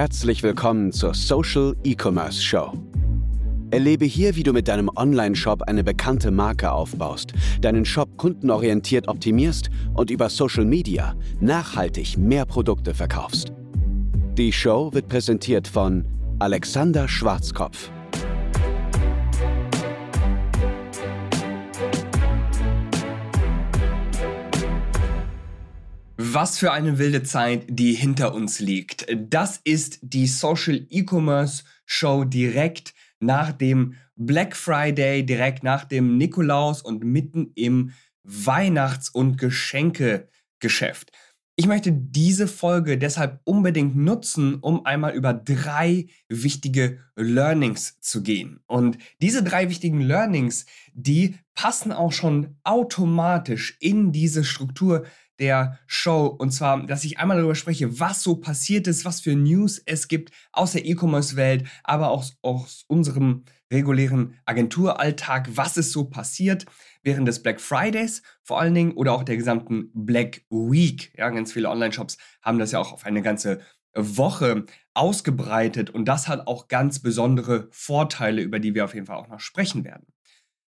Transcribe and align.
Herzlich 0.00 0.42
willkommen 0.42 0.92
zur 0.92 1.12
Social 1.12 1.76
E-Commerce 1.84 2.40
Show. 2.40 2.72
Erlebe 3.70 4.06
hier, 4.06 4.34
wie 4.34 4.42
du 4.42 4.54
mit 4.54 4.66
deinem 4.66 4.88
Online-Shop 4.96 5.60
eine 5.64 5.84
bekannte 5.84 6.30
Marke 6.30 6.72
aufbaust, 6.72 7.34
deinen 7.60 7.84
Shop 7.84 8.08
kundenorientiert 8.16 9.08
optimierst 9.08 9.68
und 9.92 10.10
über 10.10 10.30
Social 10.30 10.64
Media 10.64 11.14
nachhaltig 11.40 12.16
mehr 12.16 12.46
Produkte 12.46 12.94
verkaufst. 12.94 13.52
Die 14.38 14.54
Show 14.54 14.90
wird 14.94 15.06
präsentiert 15.06 15.68
von 15.68 16.06
Alexander 16.38 17.06
Schwarzkopf. 17.06 17.90
Was 26.32 26.58
für 26.58 26.70
eine 26.70 26.98
wilde 26.98 27.24
Zeit, 27.24 27.64
die 27.68 27.92
hinter 27.92 28.34
uns 28.34 28.60
liegt. 28.60 29.04
Das 29.12 29.60
ist 29.64 29.98
die 30.00 30.28
Social 30.28 30.86
E-Commerce 30.88 31.64
Show 31.86 32.22
direkt 32.22 32.94
nach 33.18 33.50
dem 33.50 33.94
Black 34.14 34.54
Friday, 34.54 35.26
direkt 35.26 35.64
nach 35.64 35.84
dem 35.84 36.18
Nikolaus 36.18 36.82
und 36.82 37.02
mitten 37.02 37.50
im 37.56 37.90
Weihnachts- 38.22 39.08
und 39.08 39.38
Geschenkegeschäft. 39.38 41.10
Ich 41.56 41.66
möchte 41.66 41.90
diese 41.92 42.46
Folge 42.46 42.96
deshalb 42.96 43.40
unbedingt 43.42 43.96
nutzen, 43.96 44.60
um 44.60 44.86
einmal 44.86 45.14
über 45.14 45.34
drei 45.34 46.06
wichtige 46.28 47.00
Learnings 47.16 47.98
zu 48.00 48.22
gehen. 48.22 48.60
Und 48.68 48.98
diese 49.20 49.42
drei 49.42 49.68
wichtigen 49.68 50.00
Learnings, 50.00 50.64
die 50.94 51.34
passen 51.54 51.90
auch 51.90 52.12
schon 52.12 52.56
automatisch 52.62 53.76
in 53.80 54.12
diese 54.12 54.44
Struktur 54.44 55.04
der 55.40 55.78
Show. 55.86 56.26
Und 56.26 56.52
zwar, 56.52 56.86
dass 56.86 57.04
ich 57.04 57.18
einmal 57.18 57.38
darüber 57.38 57.54
spreche, 57.54 57.98
was 57.98 58.22
so 58.22 58.36
passiert 58.36 58.86
ist, 58.86 59.04
was 59.04 59.20
für 59.20 59.34
News 59.34 59.82
es 59.84 60.06
gibt 60.06 60.32
aus 60.52 60.72
der 60.72 60.84
E-Commerce-Welt, 60.84 61.64
aber 61.82 62.10
auch 62.10 62.24
aus 62.42 62.84
unserem 62.86 63.44
regulären 63.72 64.34
Agenturalltag, 64.44 65.48
was 65.56 65.76
ist 65.76 65.92
so 65.92 66.04
passiert 66.04 66.66
während 67.02 67.26
des 67.26 67.42
Black 67.42 67.60
Fridays 67.60 68.22
vor 68.42 68.60
allen 68.60 68.74
Dingen 68.74 68.92
oder 68.92 69.12
auch 69.12 69.22
der 69.22 69.36
gesamten 69.36 69.90
Black 69.94 70.42
Week. 70.50 71.12
Ja, 71.16 71.30
ganz 71.30 71.52
viele 71.52 71.70
Online-Shops 71.70 72.18
haben 72.42 72.58
das 72.58 72.72
ja 72.72 72.80
auch 72.80 72.92
auf 72.92 73.06
eine 73.06 73.22
ganze 73.22 73.60
Woche 73.94 74.66
ausgebreitet 74.94 75.90
und 75.90 76.04
das 76.04 76.28
hat 76.28 76.46
auch 76.46 76.68
ganz 76.68 77.00
besondere 77.00 77.68
Vorteile, 77.70 78.42
über 78.42 78.58
die 78.58 78.74
wir 78.74 78.84
auf 78.84 78.94
jeden 78.94 79.06
Fall 79.06 79.16
auch 79.16 79.28
noch 79.28 79.40
sprechen 79.40 79.84
werden. 79.84 80.06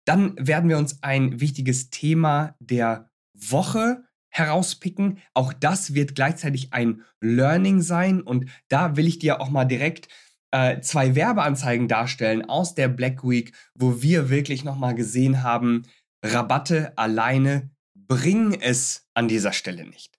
Dann 0.06 0.34
werden 0.38 0.68
wir 0.68 0.78
uns 0.78 1.02
ein 1.02 1.40
wichtiges 1.40 1.90
Thema 1.90 2.56
der 2.60 3.10
Woche 3.34 4.04
herauspicken. 4.30 5.18
Auch 5.34 5.52
das 5.52 5.94
wird 5.94 6.14
gleichzeitig 6.14 6.72
ein 6.72 7.02
Learning 7.20 7.82
sein 7.82 8.22
und 8.22 8.46
da 8.68 8.96
will 8.96 9.06
ich 9.06 9.18
dir 9.18 9.40
auch 9.40 9.50
mal 9.50 9.64
direkt 9.64 10.08
äh, 10.52 10.80
zwei 10.80 11.14
Werbeanzeigen 11.14 11.88
darstellen 11.88 12.48
aus 12.48 12.74
der 12.74 12.88
Black 12.88 13.22
Week, 13.22 13.52
wo 13.74 14.02
wir 14.02 14.30
wirklich 14.30 14.64
nochmal 14.64 14.94
gesehen 14.94 15.42
haben, 15.42 15.82
Rabatte 16.24 16.96
alleine 16.96 17.70
bringen 17.94 18.54
es 18.60 19.08
an 19.14 19.28
dieser 19.28 19.52
Stelle 19.52 19.86
nicht. 19.86 20.18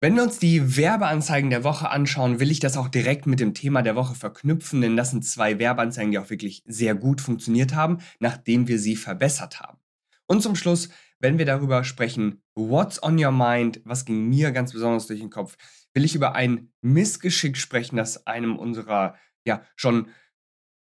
Wenn 0.00 0.14
wir 0.14 0.22
uns 0.22 0.38
die 0.38 0.76
Werbeanzeigen 0.76 1.50
der 1.50 1.64
Woche 1.64 1.90
anschauen, 1.90 2.38
will 2.38 2.52
ich 2.52 2.60
das 2.60 2.76
auch 2.76 2.86
direkt 2.86 3.26
mit 3.26 3.40
dem 3.40 3.52
Thema 3.52 3.82
der 3.82 3.96
Woche 3.96 4.14
verknüpfen, 4.14 4.80
denn 4.80 4.96
das 4.96 5.10
sind 5.10 5.24
zwei 5.24 5.58
Werbeanzeigen, 5.58 6.12
die 6.12 6.20
auch 6.20 6.30
wirklich 6.30 6.62
sehr 6.66 6.94
gut 6.94 7.20
funktioniert 7.20 7.74
haben, 7.74 7.98
nachdem 8.20 8.68
wir 8.68 8.78
sie 8.78 8.94
verbessert 8.94 9.58
haben. 9.58 9.78
Und 10.26 10.40
zum 10.40 10.54
Schluss 10.54 10.90
wenn 11.20 11.38
wir 11.38 11.46
darüber 11.46 11.84
sprechen, 11.84 12.42
what's 12.54 13.02
on 13.02 13.22
your 13.22 13.32
mind, 13.32 13.80
was 13.84 14.04
ging 14.04 14.28
mir 14.28 14.52
ganz 14.52 14.72
besonders 14.72 15.06
durch 15.06 15.20
den 15.20 15.30
Kopf, 15.30 15.56
will 15.94 16.04
ich 16.04 16.14
über 16.14 16.34
ein 16.34 16.70
Missgeschick 16.80 17.56
sprechen, 17.56 17.96
das 17.96 18.26
einem 18.26 18.56
unserer, 18.56 19.16
ja, 19.44 19.62
schon, 19.76 20.08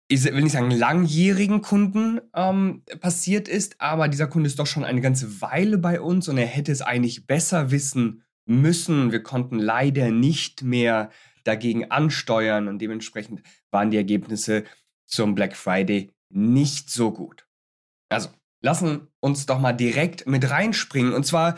ich 0.09 0.23
will 0.23 0.43
nicht 0.43 0.53
sagen 0.53 0.71
langjährigen 0.71 1.61
Kunden 1.61 2.21
ähm, 2.33 2.83
passiert 2.99 3.47
ist, 3.47 3.81
aber 3.81 4.07
dieser 4.07 4.27
Kunde 4.27 4.47
ist 4.47 4.59
doch 4.59 4.67
schon 4.67 4.85
eine 4.85 5.01
ganze 5.01 5.41
Weile 5.41 5.77
bei 5.77 5.99
uns 5.99 6.27
und 6.27 6.37
er 6.37 6.45
hätte 6.45 6.71
es 6.71 6.81
eigentlich 6.81 7.27
besser 7.27 7.71
wissen 7.71 8.23
müssen. 8.45 9.11
Wir 9.11 9.21
konnten 9.21 9.59
leider 9.59 10.11
nicht 10.11 10.63
mehr 10.63 11.09
dagegen 11.43 11.91
ansteuern 11.91 12.67
und 12.67 12.79
dementsprechend 12.79 13.41
waren 13.71 13.91
die 13.91 13.97
Ergebnisse 13.97 14.63
zum 15.05 15.35
Black 15.35 15.55
Friday 15.55 16.11
nicht 16.29 16.89
so 16.89 17.11
gut. 17.11 17.47
Also, 18.09 18.29
lassen 18.61 19.07
uns 19.19 19.45
doch 19.45 19.59
mal 19.59 19.73
direkt 19.73 20.27
mit 20.27 20.49
reinspringen. 20.49 21.13
Und 21.13 21.25
zwar 21.25 21.57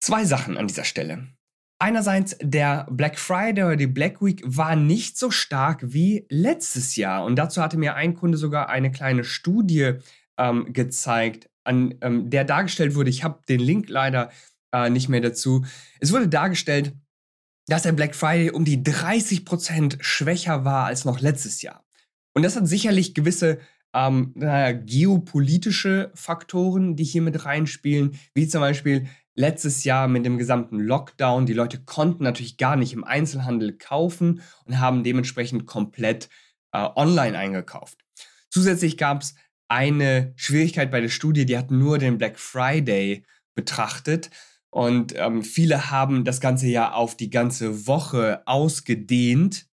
zwei 0.00 0.24
Sachen 0.24 0.56
an 0.56 0.66
dieser 0.66 0.84
Stelle. 0.84 1.28
Einerseits, 1.78 2.36
der 2.40 2.86
Black 2.90 3.18
Friday 3.18 3.64
oder 3.64 3.76
die 3.76 3.88
Black 3.88 4.22
Week 4.22 4.40
war 4.44 4.76
nicht 4.76 5.18
so 5.18 5.32
stark 5.32 5.80
wie 5.82 6.26
letztes 6.28 6.94
Jahr. 6.94 7.24
Und 7.24 7.36
dazu 7.36 7.60
hatte 7.60 7.76
mir 7.76 7.94
ein 7.94 8.14
Kunde 8.14 8.38
sogar 8.38 8.68
eine 8.68 8.92
kleine 8.92 9.24
Studie 9.24 9.94
ähm, 10.38 10.72
gezeigt, 10.72 11.50
an 11.64 11.94
ähm, 12.00 12.30
der 12.30 12.44
dargestellt 12.44 12.94
wurde. 12.94 13.10
Ich 13.10 13.24
habe 13.24 13.40
den 13.48 13.60
Link 13.60 13.88
leider 13.88 14.30
äh, 14.72 14.90
nicht 14.90 15.08
mehr 15.08 15.20
dazu. 15.20 15.64
Es 15.98 16.12
wurde 16.12 16.28
dargestellt, 16.28 16.94
dass 17.66 17.82
der 17.82 17.92
Black 17.92 18.14
Friday 18.14 18.50
um 18.50 18.64
die 18.64 18.82
30% 18.82 20.02
schwächer 20.02 20.64
war 20.64 20.86
als 20.86 21.04
noch 21.04 21.20
letztes 21.20 21.62
Jahr. 21.62 21.84
Und 22.34 22.42
das 22.42 22.56
hat 22.56 22.66
sicherlich 22.66 23.14
gewisse 23.14 23.58
ähm, 23.94 24.32
naja, 24.34 24.72
geopolitische 24.72 26.10
Faktoren, 26.14 26.96
die 26.96 27.04
hier 27.04 27.22
mit 27.22 27.44
reinspielen, 27.44 28.18
wie 28.34 28.48
zum 28.48 28.60
Beispiel 28.60 29.06
letztes 29.34 29.84
Jahr 29.84 30.08
mit 30.08 30.24
dem 30.24 30.38
gesamten 30.38 30.78
Lockdown. 30.78 31.46
Die 31.46 31.54
Leute 31.54 31.82
konnten 31.82 32.24
natürlich 32.24 32.56
gar 32.56 32.76
nicht 32.76 32.92
im 32.92 33.04
Einzelhandel 33.04 33.76
kaufen 33.76 34.42
und 34.64 34.80
haben 34.80 35.04
dementsprechend 35.04 35.66
komplett 35.66 36.28
äh, 36.72 36.88
online 36.94 37.38
eingekauft. 37.38 37.98
Zusätzlich 38.50 38.96
gab 38.98 39.22
es 39.22 39.34
eine 39.68 40.34
Schwierigkeit 40.36 40.90
bei 40.90 41.00
der 41.00 41.08
Studie, 41.08 41.46
die 41.46 41.56
hat 41.56 41.70
nur 41.70 41.98
den 41.98 42.18
Black 42.18 42.38
Friday 42.38 43.24
betrachtet. 43.54 44.30
Und 44.70 45.14
ähm, 45.16 45.42
viele 45.42 45.90
haben 45.90 46.24
das 46.24 46.40
ganze 46.40 46.66
Jahr 46.66 46.94
auf 46.94 47.16
die 47.16 47.30
ganze 47.30 47.86
Woche 47.86 48.42
ausgedehnt. 48.46 49.66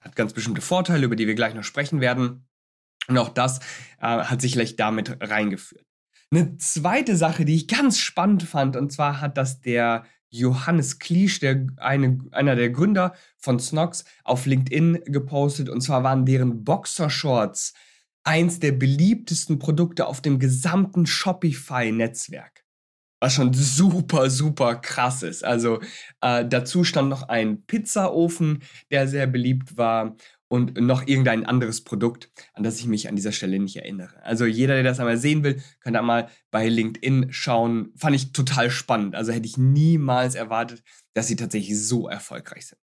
Hat 0.00 0.16
ganz 0.16 0.32
bestimmte 0.32 0.60
Vorteile, 0.60 1.06
über 1.06 1.16
die 1.16 1.26
wir 1.26 1.34
gleich 1.34 1.54
noch 1.54 1.64
sprechen 1.64 2.00
werden. 2.00 2.47
Und 3.08 3.18
auch 3.18 3.30
das 3.30 3.58
äh, 4.00 4.06
hat 4.06 4.40
sicherlich 4.40 4.76
damit 4.76 5.16
reingeführt. 5.20 5.84
Eine 6.30 6.58
zweite 6.58 7.16
Sache, 7.16 7.44
die 7.44 7.54
ich 7.54 7.68
ganz 7.68 7.98
spannend 7.98 8.42
fand, 8.42 8.76
und 8.76 8.92
zwar 8.92 9.20
hat 9.20 9.38
das 9.38 9.60
der 9.60 10.04
Johannes 10.30 10.98
Kliesch, 10.98 11.40
der 11.40 11.66
eine, 11.78 12.18
einer 12.32 12.54
der 12.54 12.68
Gründer 12.70 13.14
von 13.38 13.58
Snox, 13.58 14.04
auf 14.24 14.44
LinkedIn 14.44 15.04
gepostet. 15.06 15.70
Und 15.70 15.80
zwar 15.80 16.04
waren 16.04 16.26
deren 16.26 16.64
Boxershorts 16.64 17.72
eins 18.24 18.60
der 18.60 18.72
beliebtesten 18.72 19.58
Produkte 19.58 20.06
auf 20.06 20.20
dem 20.20 20.38
gesamten 20.38 21.06
Shopify-Netzwerk. 21.06 22.64
Was 23.20 23.34
schon 23.34 23.52
super, 23.54 24.28
super 24.28 24.76
krass 24.76 25.22
ist. 25.22 25.44
Also 25.44 25.80
äh, 26.20 26.46
dazu 26.46 26.84
stand 26.84 27.08
noch 27.08 27.22
ein 27.22 27.62
Pizzaofen, 27.62 28.62
der 28.90 29.08
sehr 29.08 29.26
beliebt 29.26 29.76
war 29.78 30.14
und 30.48 30.80
noch 30.80 31.06
irgendein 31.06 31.44
anderes 31.44 31.84
Produkt, 31.84 32.30
an 32.54 32.62
das 32.62 32.80
ich 32.80 32.86
mich 32.86 33.08
an 33.08 33.16
dieser 33.16 33.32
Stelle 33.32 33.58
nicht 33.58 33.76
erinnere. 33.76 34.22
Also 34.22 34.46
jeder, 34.46 34.74
der 34.74 34.82
das 34.82 34.98
einmal 34.98 35.18
sehen 35.18 35.44
will, 35.44 35.62
kann 35.80 35.92
da 35.92 36.02
mal 36.02 36.30
bei 36.50 36.68
LinkedIn 36.68 37.32
schauen. 37.32 37.92
Fand 37.96 38.16
ich 38.16 38.32
total 38.32 38.70
spannend. 38.70 39.14
Also 39.14 39.32
hätte 39.32 39.46
ich 39.46 39.58
niemals 39.58 40.34
erwartet, 40.34 40.82
dass 41.14 41.28
sie 41.28 41.36
tatsächlich 41.36 41.78
so 41.78 42.08
erfolgreich 42.08 42.66
sind. 42.66 42.78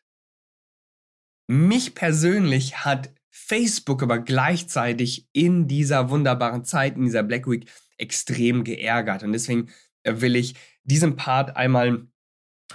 Mich 1.48 1.94
persönlich 1.94 2.84
hat 2.84 3.14
Facebook 3.30 4.02
aber 4.02 4.20
gleichzeitig 4.20 5.28
in 5.32 5.68
dieser 5.68 6.10
wunderbaren 6.10 6.66
Zeit, 6.66 6.98
in 6.98 7.06
dieser 7.06 7.24
Black 7.24 7.48
Week, 7.48 7.70
extrem 7.98 8.64
geärgert. 8.64 9.24
Und 9.24 9.34
deswegen 9.34 9.70
will 10.04 10.36
ich 10.36 10.56
diesem 10.84 11.16
Part 11.16 11.56
einmal 11.56 12.08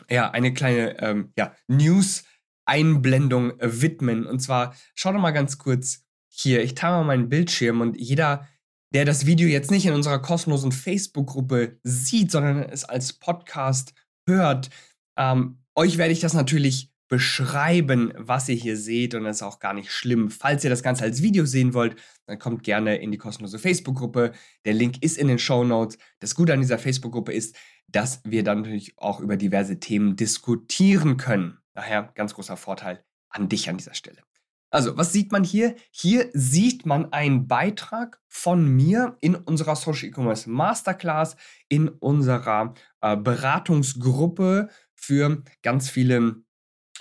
ja, 0.08 0.30
eine 0.30 0.52
kleine 0.52 1.00
ähm, 1.00 1.32
ja, 1.36 1.54
News 1.66 2.24
Einblendung 2.66 3.52
widmen. 3.60 4.26
Und 4.26 4.40
zwar, 4.40 4.74
schau 4.94 5.12
doch 5.12 5.20
mal 5.20 5.30
ganz 5.30 5.58
kurz 5.58 6.04
hier. 6.28 6.62
Ich 6.62 6.74
teile 6.74 6.96
mal 6.96 7.04
meinen 7.04 7.28
Bildschirm 7.28 7.80
und 7.80 7.98
jeder, 7.98 8.46
der 8.92 9.04
das 9.04 9.26
Video 9.26 9.48
jetzt 9.48 9.70
nicht 9.70 9.86
in 9.86 9.94
unserer 9.94 10.20
kostenlosen 10.20 10.72
Facebook-Gruppe 10.72 11.78
sieht, 11.82 12.30
sondern 12.30 12.62
es 12.62 12.84
als 12.84 13.14
Podcast 13.14 13.94
hört, 14.28 14.70
ähm, 15.16 15.58
euch 15.74 15.98
werde 15.98 16.12
ich 16.12 16.20
das 16.20 16.34
natürlich 16.34 16.90
beschreiben, 17.08 18.12
was 18.16 18.48
ihr 18.48 18.56
hier 18.56 18.76
seht 18.76 19.14
und 19.14 19.24
das 19.24 19.36
ist 19.36 19.42
auch 19.42 19.60
gar 19.60 19.74
nicht 19.74 19.92
schlimm. 19.92 20.30
Falls 20.30 20.64
ihr 20.64 20.70
das 20.70 20.82
Ganze 20.82 21.04
als 21.04 21.22
Video 21.22 21.44
sehen 21.44 21.72
wollt, 21.72 21.96
dann 22.26 22.38
kommt 22.38 22.64
gerne 22.64 22.96
in 22.96 23.12
die 23.12 23.18
kostenlose 23.18 23.58
Facebook-Gruppe. 23.58 24.32
Der 24.64 24.74
Link 24.74 25.02
ist 25.02 25.16
in 25.16 25.28
den 25.28 25.38
Show 25.38 25.62
Notes. 25.62 25.98
Das 26.18 26.34
Gute 26.34 26.52
an 26.52 26.60
dieser 26.60 26.78
Facebook-Gruppe 26.78 27.32
ist, 27.32 27.56
dass 27.88 28.20
wir 28.24 28.42
dann 28.42 28.62
natürlich 28.62 28.98
auch 28.98 29.20
über 29.20 29.36
diverse 29.36 29.78
Themen 29.78 30.16
diskutieren 30.16 31.16
können. 31.16 31.58
Daher 31.76 32.10
ganz 32.14 32.34
großer 32.34 32.56
Vorteil 32.56 33.04
an 33.28 33.50
dich 33.50 33.68
an 33.68 33.76
dieser 33.76 33.92
Stelle. 33.92 34.22
Also, 34.70 34.96
was 34.96 35.12
sieht 35.12 35.30
man 35.30 35.44
hier? 35.44 35.76
Hier 35.90 36.30
sieht 36.32 36.86
man 36.86 37.12
einen 37.12 37.46
Beitrag 37.46 38.18
von 38.28 38.66
mir 38.66 39.16
in 39.20 39.34
unserer 39.34 39.76
Social 39.76 40.08
E-Commerce 40.08 40.48
Masterclass, 40.48 41.36
in 41.68 41.88
unserer 41.88 42.74
äh, 43.02 43.16
Beratungsgruppe 43.16 44.70
für 44.94 45.42
ganz 45.62 45.90
viele 45.90 46.36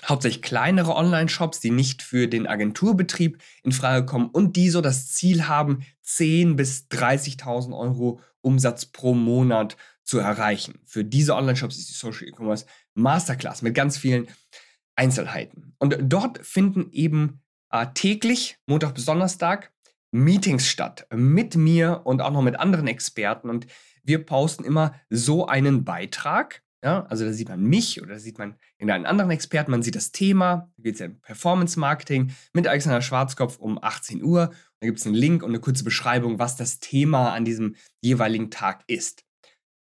hauptsächlich 0.04 0.42
kleinere 0.42 0.94
Online-Shops, 0.94 1.60
die 1.60 1.70
nicht 1.70 2.02
für 2.02 2.28
den 2.28 2.46
Agenturbetrieb 2.46 3.42
in 3.62 3.72
Frage 3.72 4.04
kommen 4.04 4.28
und 4.28 4.56
die 4.56 4.68
so 4.68 4.82
das 4.82 5.10
Ziel 5.12 5.48
haben, 5.48 5.84
10.000 6.04 6.54
bis 6.54 6.86
30.000 6.90 7.76
Euro 7.76 8.20
Umsatz 8.42 8.84
pro 8.84 9.14
Monat 9.14 9.78
zu 10.04 10.18
erreichen. 10.18 10.80
Für 10.84 11.02
diese 11.02 11.34
Online-Shops 11.34 11.78
ist 11.78 11.88
die 11.88 11.94
Social 11.94 12.28
E-Commerce 12.28 12.66
Masterclass 12.94 13.62
mit 13.62 13.74
ganz 13.74 13.96
vielen 13.98 14.28
Einzelheiten. 14.96 15.74
Und 15.78 15.96
dort 16.00 16.44
finden 16.44 16.90
eben 16.92 17.42
äh, 17.70 17.86
täglich, 17.94 18.58
Montag 18.66 18.94
bis 18.94 19.04
Donnerstag, 19.04 19.72
Meetings 20.10 20.66
statt 20.66 21.06
mit 21.14 21.56
mir 21.56 22.02
und 22.04 22.22
auch 22.22 22.30
noch 22.30 22.42
mit 22.42 22.58
anderen 22.58 22.86
Experten. 22.86 23.50
Und 23.50 23.66
wir 24.02 24.24
posten 24.24 24.64
immer 24.64 24.94
so 25.10 25.46
einen 25.46 25.84
Beitrag 25.84 26.62
ja, 26.86 27.04
also 27.06 27.24
da 27.24 27.32
sieht 27.32 27.48
man 27.48 27.64
mich 27.64 28.00
oder 28.00 28.14
da 28.14 28.18
sieht 28.20 28.38
man 28.38 28.54
irgendeinen 28.78 29.06
anderen 29.06 29.32
Experten, 29.32 29.72
man 29.72 29.82
sieht 29.82 29.96
das 29.96 30.12
Thema, 30.12 30.70
da 30.76 30.82
geht 30.84 30.94
es 30.94 31.00
ja 31.00 31.06
um 31.06 31.20
Performance 31.20 31.80
Marketing 31.80 32.32
mit 32.52 32.68
Alexander 32.68 33.02
Schwarzkopf 33.02 33.58
um 33.58 33.82
18 33.82 34.22
Uhr. 34.22 34.52
Da 34.78 34.86
gibt 34.86 35.00
es 35.00 35.06
einen 35.06 35.16
Link 35.16 35.42
und 35.42 35.50
eine 35.50 35.58
kurze 35.58 35.82
Beschreibung, 35.82 36.38
was 36.38 36.54
das 36.56 36.78
Thema 36.78 37.32
an 37.32 37.44
diesem 37.44 37.74
jeweiligen 38.02 38.52
Tag 38.52 38.84
ist. 38.86 39.24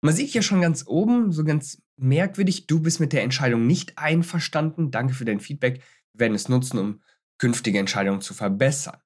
Man 0.01 0.13
sieht 0.13 0.29
hier 0.29 0.43
schon 0.43 0.61
ganz 0.61 0.85
oben, 0.85 1.31
so 1.31 1.43
ganz 1.43 1.81
merkwürdig, 2.01 2.67
du 2.67 2.79
bist 2.81 2.99
mit 2.99 3.13
der 3.13 3.23
Entscheidung 3.23 3.67
nicht 3.67 3.97
einverstanden. 3.97 4.91
Danke 4.91 5.13
für 5.13 5.25
dein 5.25 5.39
Feedback. 5.39 5.81
Wir 6.13 6.21
werden 6.21 6.35
es 6.35 6.49
nutzen, 6.49 6.77
um 6.77 7.01
künftige 7.37 7.79
Entscheidungen 7.79 8.21
zu 8.21 8.33
verbessern. 8.33 8.97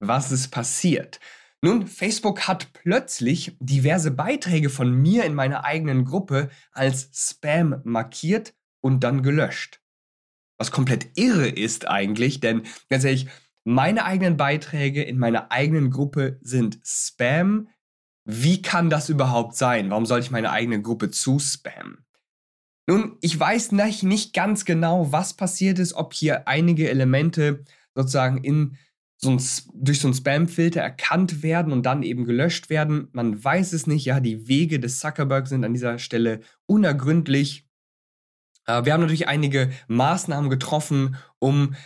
Was 0.00 0.32
ist 0.32 0.48
passiert? 0.48 1.20
Nun, 1.62 1.86
Facebook 1.86 2.48
hat 2.48 2.72
plötzlich 2.72 3.56
diverse 3.60 4.10
Beiträge 4.10 4.68
von 4.68 4.92
mir 4.92 5.24
in 5.24 5.34
meiner 5.34 5.64
eigenen 5.64 6.04
Gruppe 6.04 6.50
als 6.72 7.10
Spam 7.12 7.80
markiert 7.84 8.52
und 8.80 9.04
dann 9.04 9.22
gelöscht. 9.22 9.80
Was 10.58 10.72
komplett 10.72 11.16
irre 11.16 11.48
ist 11.48 11.88
eigentlich, 11.88 12.40
denn 12.40 12.62
ganz 12.88 13.04
ehrlich, 13.04 13.28
meine 13.64 14.04
eigenen 14.04 14.36
Beiträge 14.36 15.04
in 15.04 15.18
meiner 15.18 15.52
eigenen 15.52 15.90
Gruppe 15.90 16.38
sind 16.40 16.80
Spam. 16.84 17.68
Wie 18.24 18.60
kann 18.60 18.90
das 18.90 19.08
überhaupt 19.08 19.56
sein? 19.56 19.90
Warum 19.90 20.06
soll 20.06 20.20
ich 20.20 20.32
meine 20.32 20.50
eigene 20.50 20.82
Gruppe 20.82 21.10
zu 21.10 21.38
spammen? 21.38 22.04
Nun, 22.88 23.16
ich 23.20 23.38
weiß 23.38 23.72
nicht 23.72 24.34
ganz 24.34 24.64
genau, 24.64 25.12
was 25.12 25.34
passiert 25.34 25.78
ist, 25.78 25.94
ob 25.94 26.14
hier 26.14 26.48
einige 26.48 26.90
Elemente 26.90 27.64
sozusagen 27.94 28.42
in 28.42 28.76
so 29.16 29.30
ein, 29.30 29.42
durch 29.74 30.00
so 30.00 30.08
einen 30.08 30.14
Spam-Filter 30.14 30.80
erkannt 30.80 31.42
werden 31.42 31.72
und 31.72 31.86
dann 31.86 32.02
eben 32.02 32.24
gelöscht 32.24 32.70
werden. 32.70 33.08
Man 33.12 33.42
weiß 33.42 33.72
es 33.72 33.86
nicht. 33.86 34.04
Ja, 34.04 34.18
die 34.18 34.48
Wege 34.48 34.80
des 34.80 34.98
Zuckerberg 34.98 35.46
sind 35.46 35.64
an 35.64 35.72
dieser 35.72 35.98
Stelle 35.98 36.40
unergründlich. 36.66 37.68
Äh, 38.66 38.84
wir 38.84 38.92
haben 38.92 39.00
natürlich 39.00 39.28
einige 39.28 39.70
Maßnahmen 39.86 40.50
getroffen, 40.50 41.16
um 41.38 41.76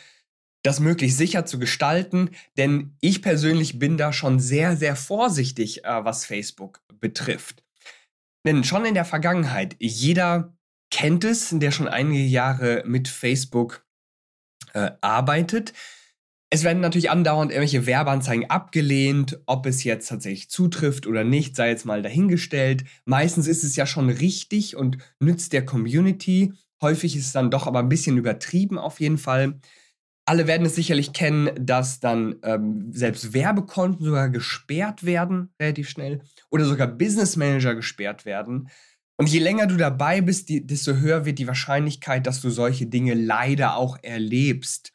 das 0.62 0.80
möglichst 0.80 1.18
sicher 1.18 1.44
zu 1.44 1.58
gestalten, 1.58 2.30
denn 2.56 2.96
ich 3.00 3.22
persönlich 3.22 3.78
bin 3.78 3.98
da 3.98 4.12
schon 4.12 4.40
sehr, 4.40 4.76
sehr 4.76 4.96
vorsichtig, 4.96 5.84
äh, 5.84 6.04
was 6.04 6.24
Facebook 6.24 6.80
betrifft. 7.00 7.62
Denn 8.46 8.64
schon 8.64 8.84
in 8.84 8.94
der 8.94 9.04
Vergangenheit, 9.04 9.76
jeder 9.78 10.56
kennt 10.90 11.24
es, 11.24 11.50
der 11.52 11.70
schon 11.70 11.88
einige 11.88 12.22
Jahre 12.22 12.82
mit 12.86 13.08
Facebook 13.08 13.84
äh, 14.72 14.90
arbeitet, 15.00 15.72
es 16.48 16.62
werden 16.62 16.80
natürlich 16.80 17.10
andauernd 17.10 17.50
irgendwelche 17.50 17.86
Werbeanzeigen 17.86 18.48
abgelehnt, 18.50 19.40
ob 19.46 19.66
es 19.66 19.82
jetzt 19.82 20.08
tatsächlich 20.08 20.48
zutrifft 20.48 21.06
oder 21.06 21.24
nicht, 21.24 21.56
sei 21.56 21.70
jetzt 21.70 21.84
mal 21.84 22.02
dahingestellt. 22.02 22.84
Meistens 23.04 23.48
ist 23.48 23.64
es 23.64 23.74
ja 23.74 23.84
schon 23.84 24.08
richtig 24.10 24.76
und 24.76 24.98
nützt 25.18 25.52
der 25.52 25.64
Community. 25.64 26.52
Häufig 26.80 27.16
ist 27.16 27.26
es 27.26 27.32
dann 27.32 27.50
doch 27.50 27.66
aber 27.66 27.80
ein 27.80 27.88
bisschen 27.88 28.16
übertrieben 28.16 28.78
auf 28.78 29.00
jeden 29.00 29.18
Fall. 29.18 29.58
Alle 30.24 30.46
werden 30.46 30.66
es 30.66 30.76
sicherlich 30.76 31.12
kennen, 31.12 31.50
dass 31.58 31.98
dann 31.98 32.36
ähm, 32.42 32.92
selbst 32.92 33.32
Werbekonten 33.32 34.04
sogar 34.04 34.28
gesperrt 34.28 35.04
werden, 35.04 35.52
relativ 35.60 35.88
schnell, 35.88 36.20
oder 36.50 36.64
sogar 36.64 36.86
Business 36.86 37.36
Manager 37.36 37.74
gesperrt 37.74 38.24
werden. 38.24 38.68
Und 39.18 39.30
je 39.30 39.38
länger 39.38 39.66
du 39.66 39.76
dabei 39.76 40.20
bist, 40.20 40.48
die, 40.48 40.66
desto 40.66 40.96
höher 40.96 41.24
wird 41.24 41.38
die 41.38 41.46
Wahrscheinlichkeit, 41.46 42.26
dass 42.26 42.40
du 42.40 42.50
solche 42.50 42.86
Dinge 42.86 43.14
leider 43.14 43.76
auch 43.76 43.98
erlebst. 44.02 44.92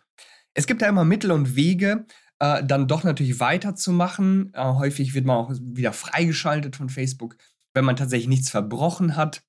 Es 0.54 0.68
gibt 0.68 0.82
da 0.82 0.88
immer 0.88 1.06
Mittel 1.06 1.32
und 1.32 1.56
Wege, 1.56 2.06
äh, 2.40 2.64
dann 2.64 2.88
doch 2.88 3.04
natürlich 3.04 3.40
weiterzumachen. 3.40 4.54
Äh, 4.54 4.64
häufig 4.64 5.14
wird 5.14 5.26
man 5.26 5.38
auch 5.38 5.52
wieder 5.60 5.94
freigeschaltet 5.94 6.76
von 6.76 6.90
Facebook, 6.90 7.38
wenn 7.74 7.86
man 7.86 7.96
tatsächlich 7.96 8.28
nichts 8.28 8.50
verbrochen 8.50 9.16
hat. 9.16 9.44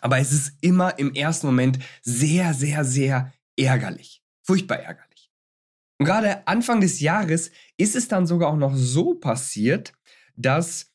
Aber 0.00 0.18
es 0.18 0.32
ist 0.32 0.52
immer 0.60 0.98
im 0.98 1.14
ersten 1.14 1.46
Moment 1.46 1.78
sehr, 2.02 2.52
sehr, 2.54 2.84
sehr 2.84 3.32
ärgerlich. 3.56 4.22
Furchtbar 4.42 4.80
ärgerlich. 4.80 5.30
Und 5.98 6.06
gerade 6.06 6.46
Anfang 6.46 6.80
des 6.80 7.00
Jahres 7.00 7.50
ist 7.76 7.96
es 7.96 8.08
dann 8.08 8.26
sogar 8.26 8.50
auch 8.50 8.56
noch 8.56 8.74
so 8.76 9.14
passiert, 9.14 9.94
dass 10.36 10.92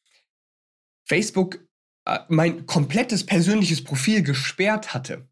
Facebook 1.06 1.60
mein 2.28 2.66
komplettes 2.66 3.26
persönliches 3.26 3.84
Profil 3.84 4.24
gesperrt 4.24 4.94
hatte. 4.94 5.28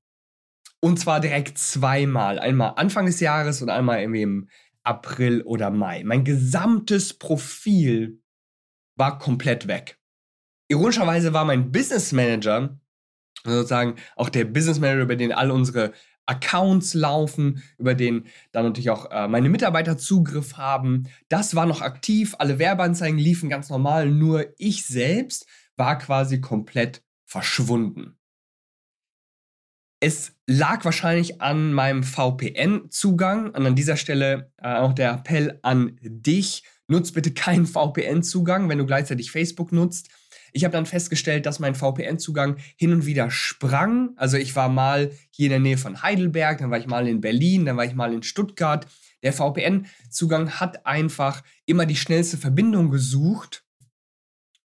Und 0.80 1.00
zwar 1.00 1.20
direkt 1.20 1.58
zweimal. 1.58 2.40
Einmal 2.40 2.74
Anfang 2.76 3.06
des 3.08 3.20
Jahres 3.20 3.62
und 3.62 3.70
einmal 3.70 4.04
im 4.04 4.48
April 4.84 5.42
oder 5.42 5.70
Mai. 5.70 6.04
Mein 6.04 6.24
gesamtes 6.24 7.14
Profil 7.14 8.22
war 8.96 9.20
komplett 9.20 9.68
weg. 9.68 10.00
Ironischerweise 10.70 11.34
war 11.34 11.46
mein 11.46 11.72
Business 11.72 12.12
Manager, 12.12 12.80
sozusagen 13.44 13.96
auch 14.16 14.30
der 14.30 14.46
Business 14.46 14.80
Manager, 14.80 15.04
über 15.04 15.16
den 15.16 15.32
all 15.32 15.52
unsere 15.52 15.94
Accounts 16.26 16.94
laufen, 16.94 17.64
über 17.78 17.96
den 17.96 18.26
dann 18.52 18.66
natürlich 18.66 18.90
auch 18.90 19.10
äh, 19.12 19.28
meine 19.28 19.50
Mitarbeiter 19.50 19.98
Zugriff 19.98 20.58
haben. 20.58 21.08
Das 21.30 21.56
war 21.56 21.66
noch 21.66 21.82
aktiv, 21.82 22.36
alle 22.38 22.60
Werbeanzeigen 22.60 23.18
liefen 23.18 23.50
ganz 23.50 23.70
normal, 23.70 24.10
nur 24.10 24.46
ich 24.58 24.86
selbst 24.86 25.48
war 25.78 25.98
quasi 25.98 26.42
komplett 26.42 27.04
verschwunden. 27.26 28.18
Es 30.00 30.34
lag 30.46 30.86
wahrscheinlich 30.86 31.42
an 31.42 31.74
meinem 31.74 32.04
VPN-Zugang. 32.04 33.52
Und 33.52 33.66
an 33.66 33.76
dieser 33.76 33.98
Stelle 33.98 34.52
äh, 34.58 34.76
auch 34.76 34.94
der 34.94 35.12
Appell 35.12 35.60
an 35.64 35.98
dich. 36.02 36.64
Nutz 36.88 37.12
bitte 37.12 37.32
keinen 37.32 37.66
VPN-Zugang, 37.66 38.70
wenn 38.70 38.78
du 38.78 38.86
gleichzeitig 38.86 39.32
Facebook 39.32 39.72
nutzt. 39.72 40.10
Ich 40.54 40.64
habe 40.64 40.72
dann 40.72 40.86
festgestellt, 40.86 41.46
dass 41.46 41.60
mein 41.60 41.76
VPN-Zugang 41.76 42.58
hin 42.78 42.94
und 42.94 43.06
wieder 43.06 43.30
sprang. 43.30 44.12
Also 44.16 44.38
ich 44.38 44.56
war 44.56 44.70
mal 44.70 45.12
hier 45.30 45.48
in 45.48 45.52
der 45.52 45.60
Nähe 45.60 45.78
von 45.78 46.02
Heidelberg, 46.02 46.60
dann 46.60 46.72
war 46.72 46.80
ich 46.80 46.88
mal 46.88 47.08
in 47.08 47.20
Berlin, 47.20 47.66
dann 47.66 47.78
war 47.78 47.86
ich 47.86 47.94
mal 47.94 48.14
in 48.14 48.24
Stuttgart. 48.24 48.88
Der 49.24 49.34
VPN-Zugang 49.34 50.52
hat 50.60 50.86
einfach 50.86 51.44
immer 51.66 51.86
die 51.86 51.96
schnellste 51.96 52.38
Verbindung 52.38 52.90
gesucht. 52.90 53.67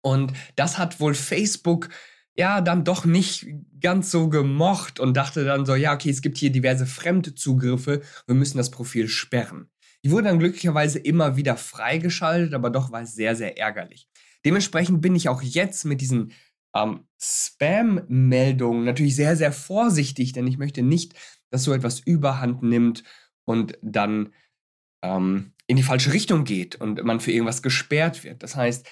Und 0.03 0.33
das 0.57 0.79
hat 0.79 1.01
wohl 1.01 1.15
Facebook 1.15 1.89
ja, 2.37 2.61
dann 2.61 2.85
doch 2.85 3.05
nicht 3.05 3.47
ganz 3.81 4.11
so 4.11 4.29
gemocht 4.29 5.01
und 5.01 5.17
dachte 5.17 5.45
dann 5.45 5.67
so, 5.67 5.75
ja, 5.75 5.93
okay, 5.93 6.11
es 6.11 6.23
gibt 6.23 6.39
hier 6.39 6.51
diverse 6.51 6.87
Fremdzugriffe, 6.87 8.01
wir 8.27 8.35
müssen 8.35 8.59
das 8.59 8.71
Profil 8.71 9.09
sperren. 9.09 9.69
Die 10.05 10.11
wurde 10.11 10.29
dann 10.29 10.39
glücklicherweise 10.39 10.99
immer 10.99 11.37
wieder 11.37 11.57
freigeschaltet, 11.57 12.55
aber 12.55 12.71
doch 12.71 12.93
war 12.93 13.03
es 13.03 13.15
sehr, 13.15 13.37
sehr 13.37 13.59
ärgerlich. 13.59 14.09
Dementsprechend 14.45 15.03
bin 15.03 15.15
ich 15.17 15.29
auch 15.29 15.43
jetzt 15.43 15.85
mit 15.85 16.01
diesen 16.01 16.33
ähm, 16.75 17.05
Spam-Meldungen 17.21 18.85
natürlich 18.85 19.17
sehr, 19.17 19.37
sehr 19.37 19.53
vorsichtig, 19.53 20.33
denn 20.33 20.47
ich 20.47 20.57
möchte 20.57 20.83
nicht, 20.83 21.15
dass 21.51 21.65
so 21.65 21.75
etwas 21.75 22.01
überhand 22.01 22.63
nimmt 22.63 23.05
und 23.45 23.77
dann 23.83 24.33
ähm, 25.03 25.53
in 25.67 25.77
die 25.77 25.83
falsche 25.83 26.13
Richtung 26.13 26.45
geht 26.45 26.77
und 26.77 27.03
man 27.05 27.21
für 27.21 27.33
irgendwas 27.33 27.63
gesperrt 27.63 28.25
wird. 28.25 28.43
Das 28.43 28.57
heißt, 28.57 28.89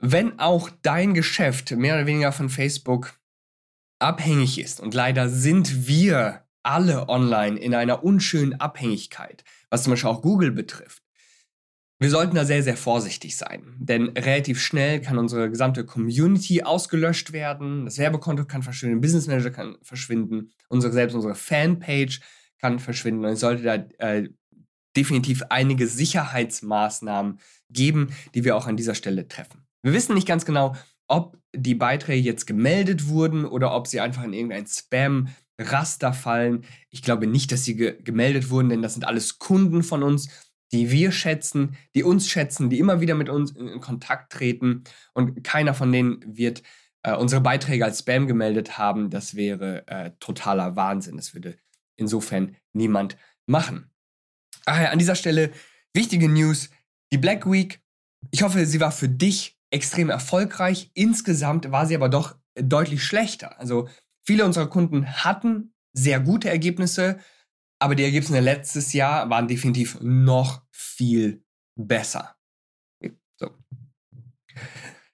wenn 0.00 0.38
auch 0.38 0.70
dein 0.82 1.14
Geschäft 1.14 1.70
mehr 1.72 1.94
oder 1.94 2.06
weniger 2.06 2.32
von 2.32 2.48
Facebook 2.48 3.18
abhängig 3.98 4.58
ist, 4.58 4.80
und 4.80 4.94
leider 4.94 5.28
sind 5.28 5.86
wir 5.86 6.44
alle 6.62 7.08
online 7.08 7.58
in 7.58 7.74
einer 7.74 8.04
unschönen 8.04 8.54
Abhängigkeit, 8.54 9.44
was 9.70 9.82
zum 9.84 9.92
Beispiel 9.92 10.10
auch 10.10 10.22
Google 10.22 10.50
betrifft, 10.50 11.02
wir 12.02 12.08
sollten 12.08 12.34
da 12.34 12.46
sehr, 12.46 12.62
sehr 12.62 12.78
vorsichtig 12.78 13.36
sein, 13.36 13.74
denn 13.78 14.08
relativ 14.16 14.58
schnell 14.58 15.02
kann 15.02 15.18
unsere 15.18 15.50
gesamte 15.50 15.84
Community 15.84 16.62
ausgelöscht 16.62 17.32
werden, 17.32 17.84
das 17.84 17.98
Werbekonto 17.98 18.46
kann 18.46 18.62
verschwinden, 18.62 19.02
Business 19.02 19.26
Manager 19.26 19.50
kann 19.50 19.76
verschwinden, 19.82 20.50
unsere, 20.68 20.94
selbst 20.94 21.14
unsere 21.14 21.34
Fanpage 21.34 22.20
kann 22.58 22.78
verschwinden 22.78 23.26
und 23.26 23.32
es 23.32 23.40
sollte 23.40 23.62
da 23.62 23.74
äh, 23.98 24.30
definitiv 24.96 25.42
einige 25.50 25.86
Sicherheitsmaßnahmen 25.86 27.38
geben, 27.68 28.14
die 28.34 28.44
wir 28.44 28.56
auch 28.56 28.66
an 28.66 28.78
dieser 28.78 28.94
Stelle 28.94 29.28
treffen. 29.28 29.66
Wir 29.82 29.92
wissen 29.92 30.14
nicht 30.14 30.28
ganz 30.28 30.44
genau, 30.44 30.76
ob 31.08 31.38
die 31.54 31.74
Beiträge 31.74 32.26
jetzt 32.26 32.46
gemeldet 32.46 33.08
wurden 33.08 33.44
oder 33.44 33.74
ob 33.74 33.86
sie 33.86 34.00
einfach 34.00 34.22
in 34.22 34.32
irgendein 34.32 34.66
Spam-Raster 34.66 36.12
fallen. 36.12 36.64
Ich 36.90 37.02
glaube 37.02 37.26
nicht, 37.26 37.50
dass 37.50 37.64
sie 37.64 37.76
ge 37.76 38.00
gemeldet 38.02 38.50
wurden, 38.50 38.68
denn 38.68 38.82
das 38.82 38.94
sind 38.94 39.04
alles 39.04 39.38
Kunden 39.38 39.82
von 39.82 40.02
uns, 40.02 40.28
die 40.72 40.90
wir 40.90 41.10
schätzen, 41.10 41.76
die 41.94 42.04
uns 42.04 42.28
schätzen, 42.28 42.70
die 42.70 42.78
immer 42.78 43.00
wieder 43.00 43.14
mit 43.16 43.28
uns 43.28 43.50
in 43.52 43.80
Kontakt 43.80 44.32
treten 44.32 44.84
und 45.14 45.42
keiner 45.42 45.74
von 45.74 45.90
denen 45.90 46.24
wird 46.26 46.62
äh, 47.02 47.14
unsere 47.14 47.40
Beiträge 47.40 47.84
als 47.84 48.00
Spam 48.00 48.26
gemeldet 48.26 48.78
haben. 48.78 49.10
Das 49.10 49.34
wäre 49.34 49.86
äh, 49.88 50.12
totaler 50.20 50.76
Wahnsinn. 50.76 51.16
Das 51.16 51.34
würde 51.34 51.56
insofern 51.96 52.56
niemand 52.72 53.16
machen. 53.46 53.90
Ach 54.66 54.80
ja, 54.80 54.90
an 54.90 54.98
dieser 54.98 55.16
Stelle 55.16 55.50
wichtige 55.92 56.28
News. 56.28 56.70
Die 57.12 57.18
Black 57.18 57.50
Week, 57.50 57.80
ich 58.30 58.42
hoffe, 58.42 58.64
sie 58.66 58.80
war 58.80 58.92
für 58.92 59.08
dich 59.08 59.59
extrem 59.70 60.10
erfolgreich. 60.10 60.90
Insgesamt 60.94 61.70
war 61.70 61.86
sie 61.86 61.94
aber 61.94 62.08
doch 62.08 62.36
deutlich 62.54 63.04
schlechter. 63.04 63.58
Also 63.58 63.88
viele 64.22 64.44
unserer 64.44 64.68
Kunden 64.68 65.06
hatten 65.06 65.74
sehr 65.92 66.20
gute 66.20 66.48
Ergebnisse, 66.48 67.18
aber 67.78 67.94
die 67.94 68.04
Ergebnisse 68.04 68.40
letztes 68.40 68.92
Jahr 68.92 69.30
waren 69.30 69.48
definitiv 69.48 69.98
noch 70.00 70.62
viel 70.70 71.44
besser. 71.76 72.36
So. 73.36 73.50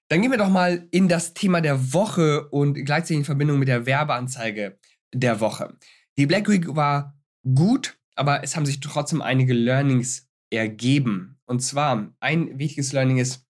Dann 0.08 0.22
gehen 0.22 0.30
wir 0.30 0.38
doch 0.38 0.50
mal 0.50 0.86
in 0.90 1.08
das 1.08 1.34
Thema 1.34 1.60
der 1.60 1.92
Woche 1.92 2.48
und 2.48 2.74
gleichzeitig 2.74 3.18
in 3.18 3.24
Verbindung 3.24 3.58
mit 3.58 3.68
der 3.68 3.86
Werbeanzeige 3.86 4.78
der 5.12 5.40
Woche. 5.40 5.76
Die 6.18 6.26
Black 6.26 6.48
Week 6.48 6.74
war 6.74 7.16
gut, 7.54 7.98
aber 8.14 8.42
es 8.42 8.56
haben 8.56 8.66
sich 8.66 8.80
trotzdem 8.80 9.22
einige 9.22 9.52
Learnings 9.52 10.28
ergeben. 10.50 11.38
Und 11.44 11.60
zwar 11.60 12.14
ein 12.20 12.58
wichtiges 12.58 12.92
Learning 12.92 13.18
ist, 13.18 13.45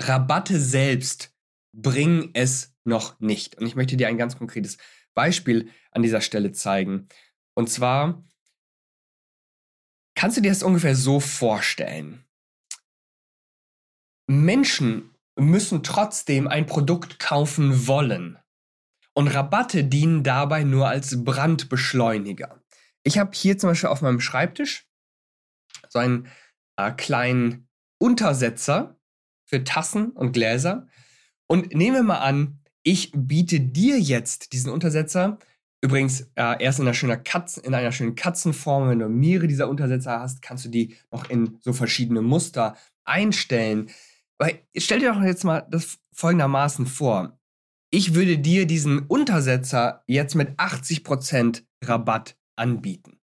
Rabatte 0.00 0.58
selbst 0.58 1.34
bringen 1.72 2.30
es 2.34 2.74
noch 2.84 3.20
nicht. 3.20 3.56
Und 3.56 3.66
ich 3.66 3.76
möchte 3.76 3.96
dir 3.96 4.08
ein 4.08 4.18
ganz 4.18 4.36
konkretes 4.36 4.78
Beispiel 5.14 5.70
an 5.92 6.02
dieser 6.02 6.20
Stelle 6.20 6.52
zeigen. 6.52 7.08
Und 7.54 7.68
zwar 7.68 8.24
kannst 10.14 10.36
du 10.36 10.40
dir 10.40 10.50
das 10.50 10.62
ungefähr 10.62 10.96
so 10.96 11.20
vorstellen. 11.20 12.24
Menschen 14.26 15.14
müssen 15.36 15.82
trotzdem 15.82 16.46
ein 16.46 16.66
Produkt 16.66 17.18
kaufen 17.18 17.86
wollen. 17.86 18.38
Und 19.14 19.28
Rabatte 19.28 19.84
dienen 19.84 20.22
dabei 20.22 20.62
nur 20.62 20.88
als 20.88 21.24
Brandbeschleuniger. 21.24 22.62
Ich 23.02 23.18
habe 23.18 23.32
hier 23.34 23.58
zum 23.58 23.70
Beispiel 23.70 23.88
auf 23.88 24.02
meinem 24.02 24.20
Schreibtisch 24.20 24.88
so 25.88 25.98
einen 25.98 26.28
äh, 26.76 26.92
kleinen 26.92 27.68
Untersetzer 27.98 28.99
für 29.50 29.64
Tassen 29.64 30.10
und 30.10 30.32
Gläser. 30.32 30.86
Und 31.48 31.74
nehmen 31.74 31.96
wir 31.96 32.02
mal 32.04 32.18
an, 32.18 32.60
ich 32.82 33.10
biete 33.12 33.60
dir 33.60 33.98
jetzt 33.98 34.52
diesen 34.52 34.70
Untersetzer. 34.70 35.38
Übrigens, 35.82 36.22
äh, 36.36 36.62
erst 36.62 36.78
in 36.78 36.86
einer, 36.86 36.94
schönen 36.94 37.22
Katzen, 37.24 37.64
in 37.64 37.74
einer 37.74 37.92
schönen 37.92 38.14
Katzenform. 38.14 38.88
Wenn 38.88 39.00
du 39.00 39.08
mehrere 39.08 39.48
dieser 39.48 39.68
Untersetzer 39.68 40.20
hast, 40.20 40.40
kannst 40.40 40.64
du 40.64 40.68
die 40.68 40.96
noch 41.10 41.28
in 41.28 41.58
so 41.62 41.72
verschiedene 41.72 42.22
Muster 42.22 42.76
einstellen. 43.04 43.90
Weil, 44.38 44.62
stell 44.76 45.00
dir 45.00 45.12
doch 45.12 45.22
jetzt 45.22 45.44
mal 45.44 45.66
das 45.68 45.98
folgendermaßen 46.12 46.86
vor. 46.86 47.38
Ich 47.90 48.14
würde 48.14 48.38
dir 48.38 48.66
diesen 48.66 49.06
Untersetzer 49.06 50.04
jetzt 50.06 50.36
mit 50.36 50.50
80% 50.60 51.64
Rabatt 51.82 52.38
anbieten. 52.56 53.18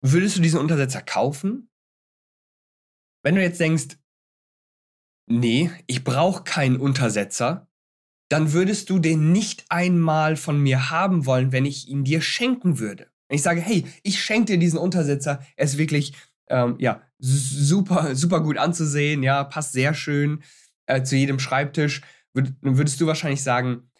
Würdest 0.00 0.38
du 0.38 0.40
diesen 0.40 0.60
Untersetzer 0.60 1.02
kaufen? 1.02 1.68
Wenn 3.22 3.34
du 3.34 3.42
jetzt 3.42 3.60
denkst, 3.60 3.98
nee, 5.26 5.70
ich 5.86 6.04
brauche 6.04 6.44
keinen 6.44 6.76
Untersetzer, 6.76 7.68
dann 8.28 8.52
würdest 8.52 8.90
du 8.90 8.98
den 8.98 9.32
nicht 9.32 9.64
einmal 9.68 10.36
von 10.36 10.60
mir 10.60 10.90
haben 10.90 11.26
wollen, 11.26 11.52
wenn 11.52 11.64
ich 11.64 11.88
ihn 11.88 12.04
dir 12.04 12.20
schenken 12.20 12.78
würde. 12.78 13.08
Wenn 13.28 13.36
ich 13.36 13.42
sage, 13.42 13.60
hey, 13.60 13.84
ich 14.02 14.22
schenke 14.22 14.52
dir 14.52 14.58
diesen 14.58 14.78
Untersetzer, 14.78 15.40
er 15.56 15.64
ist 15.64 15.78
wirklich 15.78 16.14
ähm, 16.48 16.76
ja, 16.78 17.02
super, 17.18 18.14
super 18.14 18.40
gut 18.40 18.58
anzusehen, 18.58 19.22
ja, 19.22 19.44
passt 19.44 19.72
sehr 19.72 19.94
schön 19.94 20.42
äh, 20.86 21.02
zu 21.02 21.16
jedem 21.16 21.38
Schreibtisch, 21.38 22.02
würd, 22.34 22.54
würdest 22.60 23.00
du 23.00 23.06
wahrscheinlich 23.06 23.42
sagen, 23.42 23.90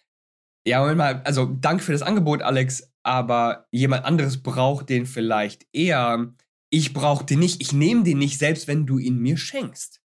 ja, 0.67 0.81
Moment 0.81 0.99
mal, 0.99 1.23
also 1.25 1.47
danke 1.47 1.85
für 1.85 1.93
das 1.93 2.03
Angebot, 2.03 2.43
Alex, 2.43 2.93
aber 3.05 3.69
jemand 3.71 4.05
anderes 4.05 4.43
braucht 4.43 4.89
den 4.89 5.07
vielleicht 5.07 5.67
eher. 5.73 6.35
Ich 6.71 6.93
brauche 6.93 7.25
den 7.25 7.39
nicht, 7.39 7.61
ich 7.61 7.73
nehme 7.73 8.03
den 8.03 8.19
nicht, 8.19 8.39
selbst 8.39 8.67
wenn 8.67 8.85
du 8.85 8.99
ihn 8.99 9.19
mir 9.19 9.37
schenkst. 9.37 10.01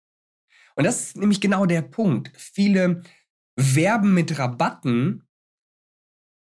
Und 0.78 0.84
das 0.84 1.08
ist 1.08 1.18
nämlich 1.18 1.42
genau 1.42 1.66
der 1.66 1.82
Punkt. 1.82 2.32
Viele 2.38 3.02
werben 3.56 4.14
mit 4.14 4.38
Rabatten, 4.38 5.24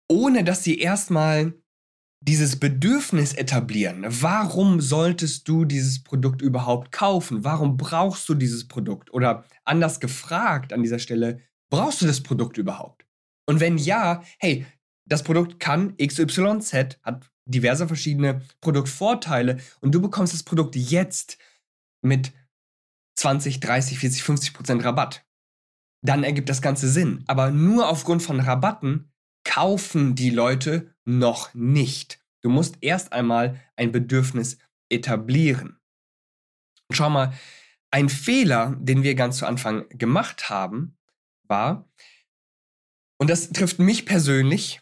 ohne 0.07 0.43
dass 0.43 0.63
sie 0.63 0.77
erstmal 0.77 1.53
dieses 2.21 2.59
Bedürfnis 2.59 3.33
etablieren. 3.33 4.05
Warum 4.07 4.81
solltest 4.81 5.48
du 5.48 5.65
dieses 5.65 6.03
Produkt 6.03 6.41
überhaupt 6.41 6.91
kaufen? 6.91 7.43
Warum 7.43 7.77
brauchst 7.77 8.29
du 8.29 8.36
dieses 8.36 8.67
Produkt? 8.67 9.12
Oder 9.13 9.45
anders 9.65 10.00
gefragt 10.00 10.74
an 10.74 10.83
dieser 10.83 11.00
Stelle, 11.00 11.41
brauchst 11.71 12.01
du 12.01 12.05
das 12.05 12.21
Produkt 12.21 12.57
überhaupt? 12.57 13.05
Und 13.48 13.59
wenn 13.59 13.77
ja, 13.79 14.24
hey, 14.38 14.65
das 15.05 15.24
Produkt 15.24 15.59
kann 15.59 15.98
XYZ, 15.98 17.00
hat 17.01 17.31
diverse 17.45 17.88
verschiedene 17.88 18.43
Produktvorteile 18.62 19.57
und 19.81 19.95
du 19.95 20.01
bekommst 20.01 20.33
das 20.33 20.43
Produkt 20.43 20.75
jetzt 20.75 21.39
mit 22.01 22.31
20, 23.20 23.60
30, 23.60 24.00
40, 24.00 24.24
50 24.24 24.54
Prozent 24.54 24.84
Rabatt. 24.84 25.26
Dann 26.02 26.24
ergibt 26.24 26.48
das 26.48 26.62
Ganze 26.62 26.90
Sinn. 26.90 27.24
Aber 27.28 27.52
nur 27.52 27.90
aufgrund 27.90 28.24
von 28.24 28.40
Rabatten 28.40 29.12
kaufen 29.44 30.16
die 30.16 30.30
Leute 30.30 30.96
noch 31.04 31.54
nicht. 31.54 32.22
Du 32.42 32.50
musst 32.50 32.78
erst 32.80 33.12
einmal 33.12 33.60
ein 33.76 33.92
Bedürfnis 33.92 34.58
etablieren. 34.90 35.80
Und 36.88 36.96
schau 36.96 37.10
mal, 37.10 37.34
ein 37.92 38.08
Fehler, 38.08 38.78
den 38.80 39.04
wir 39.04 39.16
ganz 39.16 39.38
zu 39.38 39.46
Anfang 39.46 39.90
gemacht 39.90 40.50
haben, 40.50 40.98
war, 41.44 41.90
und 43.20 43.30
das 43.30 43.50
trifft 43.50 43.80
mich 43.80 44.06
persönlich 44.06 44.80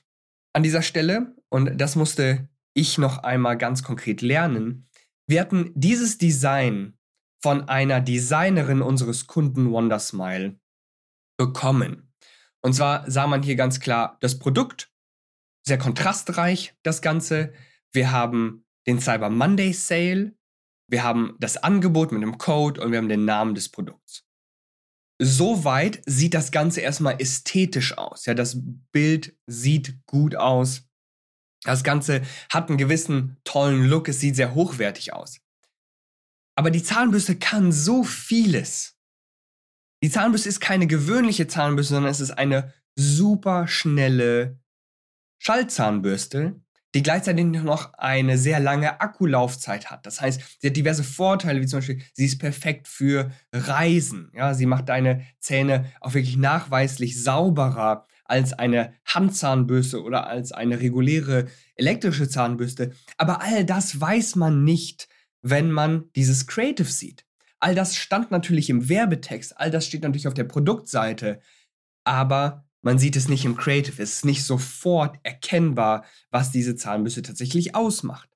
an 0.53 0.61
dieser 0.61 0.83
Stelle, 0.83 1.35
und 1.49 1.77
das 1.81 1.95
musste 1.95 2.49
ich 2.75 2.97
noch 2.97 3.19
einmal 3.19 3.57
ganz 3.57 3.81
konkret 3.81 4.21
lernen. 4.21 4.87
Wir 5.25 5.41
hatten 5.41 5.71
dieses 5.73 6.17
Design 6.17 6.96
von 7.41 7.69
einer 7.69 8.01
Designerin 8.01 8.81
unseres 8.81 9.27
Kunden 9.27 9.71
Wondersmile 9.71 10.59
bekommen. 11.37 12.13
Und 12.61 12.73
zwar 12.73 13.09
sah 13.09 13.27
man 13.27 13.43
hier 13.43 13.55
ganz 13.55 13.79
klar 13.79 14.17
das 14.21 14.39
Produkt, 14.39 14.91
sehr 15.65 15.77
kontrastreich 15.77 16.75
das 16.83 17.01
Ganze. 17.01 17.53
Wir 17.91 18.11
haben 18.11 18.65
den 18.87 18.99
Cyber 18.99 19.29
Monday 19.29 19.73
Sale, 19.73 20.35
wir 20.89 21.03
haben 21.03 21.35
das 21.39 21.57
Angebot 21.57 22.11
mit 22.11 22.21
dem 22.21 22.37
Code 22.37 22.81
und 22.81 22.91
wir 22.91 22.97
haben 22.97 23.09
den 23.09 23.25
Namen 23.25 23.53
des 23.53 23.69
Produkts. 23.69 24.23
Soweit 25.19 26.01
sieht 26.05 26.33
das 26.33 26.51
Ganze 26.51 26.81
erstmal 26.81 27.19
ästhetisch 27.19 27.97
aus. 27.97 28.25
Ja, 28.25 28.33
das 28.33 28.61
Bild 28.91 29.35
sieht 29.47 30.05
gut 30.05 30.35
aus. 30.35 30.87
Das 31.63 31.83
Ganze 31.83 32.21
hat 32.51 32.69
einen 32.69 32.77
gewissen 32.77 33.37
tollen 33.43 33.85
Look, 33.85 34.07
es 34.07 34.19
sieht 34.19 34.35
sehr 34.35 34.53
hochwertig 34.53 35.13
aus. 35.13 35.39
Aber 36.57 36.71
die 36.71 36.81
Zahnbürste 36.81 37.35
kann 37.35 37.71
so 37.71 38.03
vieles. 38.03 38.97
Die 40.03 40.09
Zahnbürste 40.09 40.49
ist 40.49 40.59
keine 40.59 40.87
gewöhnliche 40.87 41.47
Zahnbürste, 41.47 41.93
sondern 41.93 42.11
es 42.11 42.19
ist 42.19 42.31
eine 42.31 42.73
super 42.95 43.67
schnelle 43.67 44.59
Schallzahnbürste, 45.37 46.59
die 46.95 47.03
gleichzeitig 47.03 47.45
noch 47.45 47.93
eine 47.93 48.39
sehr 48.39 48.59
lange 48.59 49.01
Akkulaufzeit 49.01 49.91
hat. 49.91 50.07
Das 50.07 50.19
heißt, 50.19 50.41
sie 50.59 50.67
hat 50.67 50.75
diverse 50.75 51.03
Vorteile, 51.03 51.61
wie 51.61 51.67
zum 51.67 51.77
Beispiel, 51.77 52.01
sie 52.13 52.25
ist 52.25 52.39
perfekt 52.39 52.87
für 52.87 53.31
Reisen. 53.53 54.31
Ja, 54.33 54.55
sie 54.55 54.65
macht 54.65 54.89
deine 54.89 55.27
Zähne 55.39 55.91
auch 56.01 56.15
wirklich 56.15 56.37
nachweislich 56.37 57.21
sauberer 57.21 58.07
als 58.25 58.53
eine 58.53 58.93
Handzahnbürste 59.05 60.01
oder 60.01 60.25
als 60.25 60.53
eine 60.53 60.79
reguläre 60.79 61.47
elektrische 61.75 62.27
Zahnbürste. 62.27 62.93
Aber 63.17 63.43
all 63.43 63.63
das 63.63 64.01
weiß 64.01 64.35
man 64.35 64.63
nicht, 64.63 65.07
wenn 65.41 65.71
man 65.71 66.11
dieses 66.15 66.47
Creative 66.47 66.89
sieht. 66.89 67.25
All 67.59 67.75
das 67.75 67.95
stand 67.95 68.31
natürlich 68.31 68.69
im 68.69 68.87
Werbetext, 68.89 69.57
all 69.59 69.71
das 69.71 69.85
steht 69.85 70.03
natürlich 70.03 70.27
auf 70.27 70.33
der 70.33 70.43
Produktseite, 70.43 71.39
aber 72.03 72.65
man 72.81 72.99
sieht 72.99 73.15
es 73.15 73.27
nicht 73.27 73.45
im 73.45 73.57
Creative, 73.57 74.01
es 74.01 74.13
ist 74.17 74.25
nicht 74.25 74.43
sofort 74.43 75.17
erkennbar, 75.23 76.05
was 76.29 76.51
diese 76.51 76.75
Zahnbürste 76.75 77.21
tatsächlich 77.21 77.75
ausmacht. 77.75 78.29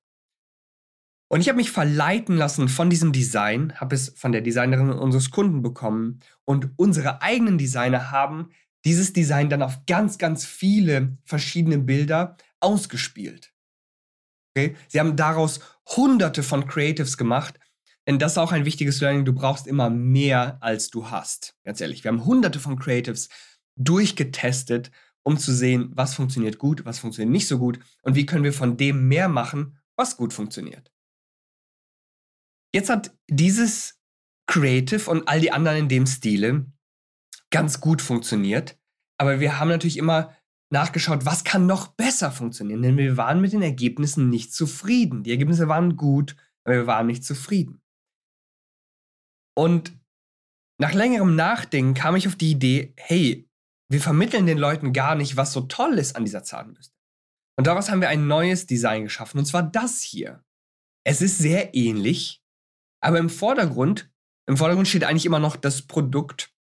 Und 1.28 1.40
ich 1.40 1.48
habe 1.48 1.56
mich 1.56 1.70
verleiten 1.70 2.36
lassen 2.36 2.68
von 2.68 2.90
diesem 2.90 3.12
Design, 3.12 3.72
habe 3.80 3.94
es 3.94 4.12
von 4.16 4.32
der 4.32 4.42
Designerin 4.42 4.90
unseres 4.90 5.30
Kunden 5.30 5.62
bekommen 5.62 6.20
und 6.44 6.70
unsere 6.76 7.22
eigenen 7.22 7.56
Designer 7.56 8.10
haben 8.10 8.50
dieses 8.84 9.12
Design 9.12 9.48
dann 9.48 9.62
auf 9.62 9.86
ganz, 9.86 10.18
ganz 10.18 10.44
viele 10.44 11.16
verschiedene 11.24 11.78
Bilder 11.78 12.36
ausgespielt. 12.60 13.51
Sie 14.54 15.00
haben 15.00 15.16
daraus 15.16 15.60
hunderte 15.86 16.42
von 16.42 16.66
Creatives 16.66 17.16
gemacht. 17.16 17.58
Denn 18.06 18.18
das 18.18 18.32
ist 18.32 18.38
auch 18.38 18.52
ein 18.52 18.64
wichtiges 18.64 19.00
Learning. 19.00 19.24
Du 19.24 19.32
brauchst 19.32 19.66
immer 19.66 19.88
mehr, 19.88 20.58
als 20.60 20.90
du 20.90 21.10
hast. 21.10 21.56
Ganz 21.64 21.80
ehrlich, 21.80 22.02
wir 22.04 22.10
haben 22.10 22.24
hunderte 22.24 22.58
von 22.58 22.78
Creatives 22.78 23.28
durchgetestet, 23.76 24.90
um 25.22 25.38
zu 25.38 25.52
sehen, 25.52 25.90
was 25.94 26.14
funktioniert 26.14 26.58
gut, 26.58 26.84
was 26.84 26.98
funktioniert 26.98 27.30
nicht 27.30 27.46
so 27.46 27.58
gut 27.58 27.78
und 28.02 28.16
wie 28.16 28.26
können 28.26 28.44
wir 28.44 28.52
von 28.52 28.76
dem 28.76 29.08
mehr 29.08 29.28
machen, 29.28 29.78
was 29.96 30.16
gut 30.16 30.32
funktioniert. 30.32 30.92
Jetzt 32.74 32.90
hat 32.90 33.16
dieses 33.28 34.00
Creative 34.46 35.08
und 35.08 35.28
all 35.28 35.40
die 35.40 35.52
anderen 35.52 35.78
in 35.78 35.88
dem 35.88 36.06
Stile 36.06 36.66
ganz 37.50 37.80
gut 37.80 38.02
funktioniert, 38.02 38.78
aber 39.18 39.38
wir 39.38 39.60
haben 39.60 39.68
natürlich 39.68 39.98
immer 39.98 40.34
nachgeschaut, 40.72 41.26
was 41.26 41.44
kann 41.44 41.66
noch 41.66 41.88
besser 41.88 42.32
funktionieren, 42.32 42.82
denn 42.82 42.96
wir 42.96 43.16
waren 43.16 43.40
mit 43.40 43.52
den 43.52 43.62
Ergebnissen 43.62 44.30
nicht 44.30 44.54
zufrieden. 44.54 45.22
Die 45.22 45.30
Ergebnisse 45.30 45.68
waren 45.68 45.96
gut, 45.96 46.36
aber 46.64 46.76
wir 46.76 46.86
waren 46.86 47.06
nicht 47.06 47.24
zufrieden. 47.24 47.82
Und 49.56 49.92
nach 50.80 50.94
längerem 50.94 51.36
Nachdenken 51.36 51.94
kam 51.94 52.16
ich 52.16 52.26
auf 52.26 52.36
die 52.36 52.50
Idee, 52.50 52.94
hey, 52.96 53.48
wir 53.90 54.00
vermitteln 54.00 54.46
den 54.46 54.58
Leuten 54.58 54.92
gar 54.92 55.14
nicht, 55.14 55.36
was 55.36 55.52
so 55.52 55.62
toll 55.62 55.98
ist 55.98 56.16
an 56.16 56.24
dieser 56.24 56.42
Zahnbürste. 56.42 56.96
Und 57.58 57.66
daraus 57.66 57.90
haben 57.90 58.00
wir 58.00 58.08
ein 58.08 58.26
neues 58.26 58.66
Design 58.66 59.04
geschaffen, 59.04 59.38
und 59.38 59.44
zwar 59.44 59.62
das 59.62 60.00
hier. 60.00 60.42
Es 61.04 61.20
ist 61.20 61.36
sehr 61.36 61.74
ähnlich, 61.74 62.42
aber 63.02 63.18
im 63.18 63.28
Vordergrund, 63.28 64.10
im 64.48 64.56
Vordergrund 64.56 64.88
steht 64.88 65.04
eigentlich 65.04 65.26
immer 65.26 65.38
noch 65.38 65.56
das 65.56 65.82
Produkt 65.82 66.54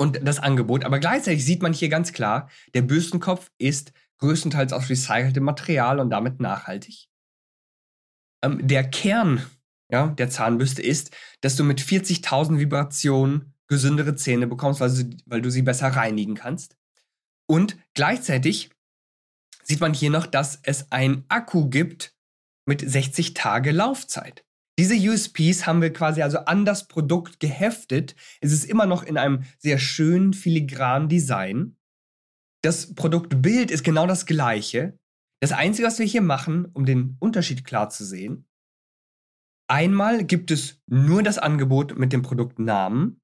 und 0.00 0.26
das 0.26 0.38
Angebot, 0.38 0.84
aber 0.84 0.98
gleichzeitig 0.98 1.44
sieht 1.44 1.62
man 1.62 1.72
hier 1.72 1.90
ganz 1.90 2.12
klar, 2.12 2.48
der 2.74 2.82
Bürstenkopf 2.82 3.50
ist 3.58 3.92
größtenteils 4.18 4.72
aus 4.72 4.88
recyceltem 4.88 5.44
Material 5.44 6.00
und 6.00 6.10
damit 6.10 6.40
nachhaltig. 6.40 7.08
Ähm, 8.42 8.66
der 8.66 8.88
Kern 8.88 9.44
ja, 9.90 10.08
der 10.08 10.30
Zahnbürste 10.30 10.82
ist, 10.82 11.10
dass 11.40 11.56
du 11.56 11.64
mit 11.64 11.80
40.000 11.80 12.58
Vibrationen 12.58 13.54
gesündere 13.66 14.14
Zähne 14.14 14.46
bekommst, 14.46 14.80
weil, 14.80 14.90
sie, 14.90 15.16
weil 15.26 15.42
du 15.42 15.50
sie 15.50 15.62
besser 15.62 15.88
reinigen 15.88 16.34
kannst. 16.34 16.76
Und 17.46 17.76
gleichzeitig 17.94 18.70
sieht 19.62 19.80
man 19.80 19.94
hier 19.94 20.10
noch, 20.10 20.26
dass 20.26 20.60
es 20.62 20.90
einen 20.92 21.24
Akku 21.28 21.68
gibt 21.68 22.14
mit 22.66 22.88
60 22.88 23.34
Tage 23.34 23.72
Laufzeit. 23.72 24.44
Diese 24.80 24.94
USPs 24.94 25.66
haben 25.66 25.82
wir 25.82 25.92
quasi 25.92 26.22
also 26.22 26.38
an 26.38 26.64
das 26.64 26.88
Produkt 26.88 27.38
geheftet. 27.38 28.16
Es 28.40 28.50
ist 28.50 28.64
immer 28.64 28.86
noch 28.86 29.02
in 29.02 29.18
einem 29.18 29.42
sehr 29.58 29.76
schönen 29.76 30.32
filigranen 30.32 31.10
Design. 31.10 31.76
Das 32.64 32.94
Produktbild 32.94 33.70
ist 33.70 33.84
genau 33.84 34.06
das 34.06 34.24
gleiche. 34.24 34.98
Das 35.42 35.52
Einzige, 35.52 35.86
was 35.86 35.98
wir 35.98 36.06
hier 36.06 36.22
machen, 36.22 36.64
um 36.72 36.86
den 36.86 37.18
Unterschied 37.20 37.66
klar 37.66 37.90
zu 37.90 38.06
sehen, 38.06 38.46
einmal 39.68 40.24
gibt 40.24 40.50
es 40.50 40.80
nur 40.86 41.22
das 41.22 41.36
Angebot 41.36 41.98
mit 41.98 42.14
dem 42.14 42.22
Produktnamen 42.22 43.20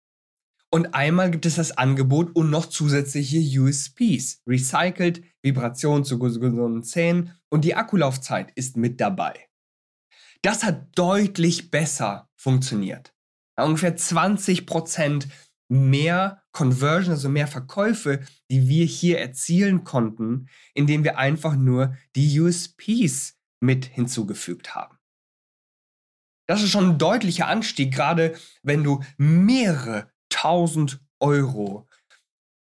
und 0.70 0.92
einmal 0.92 1.30
gibt 1.30 1.46
es 1.46 1.54
das 1.54 1.78
Angebot 1.78 2.36
und 2.36 2.50
noch 2.50 2.66
zusätzliche 2.66 3.38
USPs. 3.62 4.42
Recycelt, 4.46 5.22
Vibration 5.40 6.04
zu 6.04 6.18
gesunden 6.18 6.82
Zähnen 6.82 7.32
und 7.48 7.64
die 7.64 7.74
Akkulaufzeit 7.74 8.52
ist 8.56 8.76
mit 8.76 9.00
dabei. 9.00 9.48
Das 10.46 10.62
hat 10.62 10.96
deutlich 10.96 11.72
besser 11.72 12.30
funktioniert. 12.36 13.12
Ungefähr 13.56 13.96
20% 13.96 15.26
mehr 15.68 16.40
Conversion, 16.52 17.14
also 17.14 17.28
mehr 17.28 17.48
Verkäufe, 17.48 18.24
die 18.48 18.68
wir 18.68 18.84
hier 18.84 19.18
erzielen 19.18 19.82
konnten, 19.82 20.48
indem 20.72 21.02
wir 21.02 21.18
einfach 21.18 21.56
nur 21.56 21.96
die 22.14 22.38
USPs 22.38 23.36
mit 23.58 23.86
hinzugefügt 23.86 24.76
haben. 24.76 24.96
Das 26.48 26.62
ist 26.62 26.70
schon 26.70 26.90
ein 26.90 26.98
deutlicher 26.98 27.48
Anstieg, 27.48 27.92
gerade 27.92 28.38
wenn 28.62 28.84
du 28.84 29.02
mehrere 29.16 30.12
tausend 30.28 31.00
Euro 31.18 31.88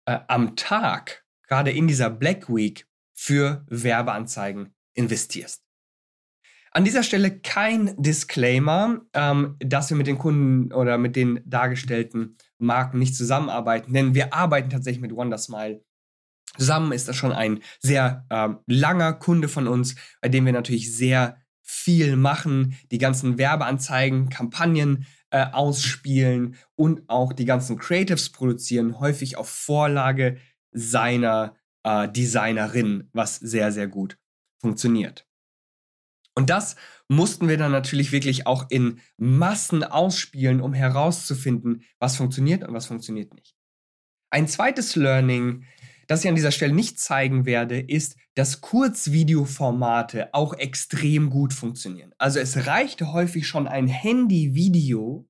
äh, 0.06 0.18
am 0.28 0.56
Tag, 0.56 1.28
gerade 1.44 1.70
in 1.70 1.88
dieser 1.88 2.10
Black 2.10 2.50
Week, 2.50 2.88
für 3.14 3.64
Werbeanzeigen 3.68 4.74
investierst. 4.96 5.67
An 6.78 6.84
dieser 6.84 7.02
Stelle 7.02 7.40
kein 7.40 7.96
Disclaimer, 7.98 9.02
ähm, 9.16 9.56
dass 9.58 9.90
wir 9.90 9.98
mit 9.98 10.06
den 10.06 10.20
Kunden 10.20 10.72
oder 10.72 11.00
mit 11.00 11.16
den 11.16 11.42
dargestellten 11.44 12.38
Marken 12.60 13.00
nicht 13.00 13.16
zusammenarbeiten, 13.16 13.94
denn 13.94 14.14
wir 14.14 14.32
arbeiten 14.32 14.70
tatsächlich 14.70 15.02
mit 15.02 15.16
Wondersmile 15.16 15.84
zusammen. 16.56 16.92
Ist 16.92 17.08
das 17.08 17.16
schon 17.16 17.32
ein 17.32 17.62
sehr 17.80 18.28
ähm, 18.30 18.60
langer 18.68 19.14
Kunde 19.14 19.48
von 19.48 19.68
uns, 19.68 19.96
bei 20.22 20.30
dem 20.30 20.46
wir 20.46 20.54
natürlich 20.54 20.96
sehr 20.96 21.42
viel 21.64 22.16
machen, 22.16 22.78
die 22.92 23.00
ganzen 23.00 23.40
Werbeanzeigen, 23.40 24.30
Kampagnen 24.30 25.08
äh, 25.32 25.48
ausspielen 25.52 26.58
und 26.76 27.10
auch 27.10 27.34
die 27.34 27.46
ganzen 27.46 27.80
Creatives 27.80 28.32
produzieren, 28.32 29.00
häufig 29.00 29.36
auf 29.36 29.50
Vorlage 29.50 30.38
seiner 30.72 31.56
äh, 31.82 32.08
Designerin, 32.08 33.10
was 33.14 33.38
sehr, 33.38 33.72
sehr 33.72 33.88
gut 33.88 34.20
funktioniert. 34.62 35.27
Und 36.38 36.52
das 36.52 36.76
mussten 37.08 37.50
wir 37.50 37.58
dann 37.58 37.72
natürlich 37.72 38.12
wirklich 38.12 38.46
auch 38.46 38.68
in 38.70 39.00
Massen 39.18 39.84
ausspielen, 39.84 40.62
um 40.62 40.72
herauszufinden, 40.72 41.82
was 41.98 42.16
funktioniert 42.16 42.64
und 42.64 42.76
was 42.76 42.86
funktioniert 42.86 43.34
nicht. 43.34 43.56
Ein 44.30 44.48
zweites 44.48 44.96
Learning, 44.96 45.66
das 46.06 46.24
ich 46.24 46.30
an 46.30 46.36
dieser 46.36 46.52
Stelle 46.52 46.76
nicht 46.76 47.00
zeigen 47.00 47.48
werde, 47.48 47.80
ist, 47.80 48.18
dass 48.36 48.62
Kurzvideoformate 48.62 50.32
auch 50.36 50.54
extrem 50.54 51.32
gut 51.32 51.54
funktionieren. 51.54 52.14
Also 52.20 52.40
es 52.40 52.68
reichte 52.68 53.14
häufig 53.14 53.48
schon 53.48 53.68
ein 53.68 53.88
Handyvideo 53.88 55.28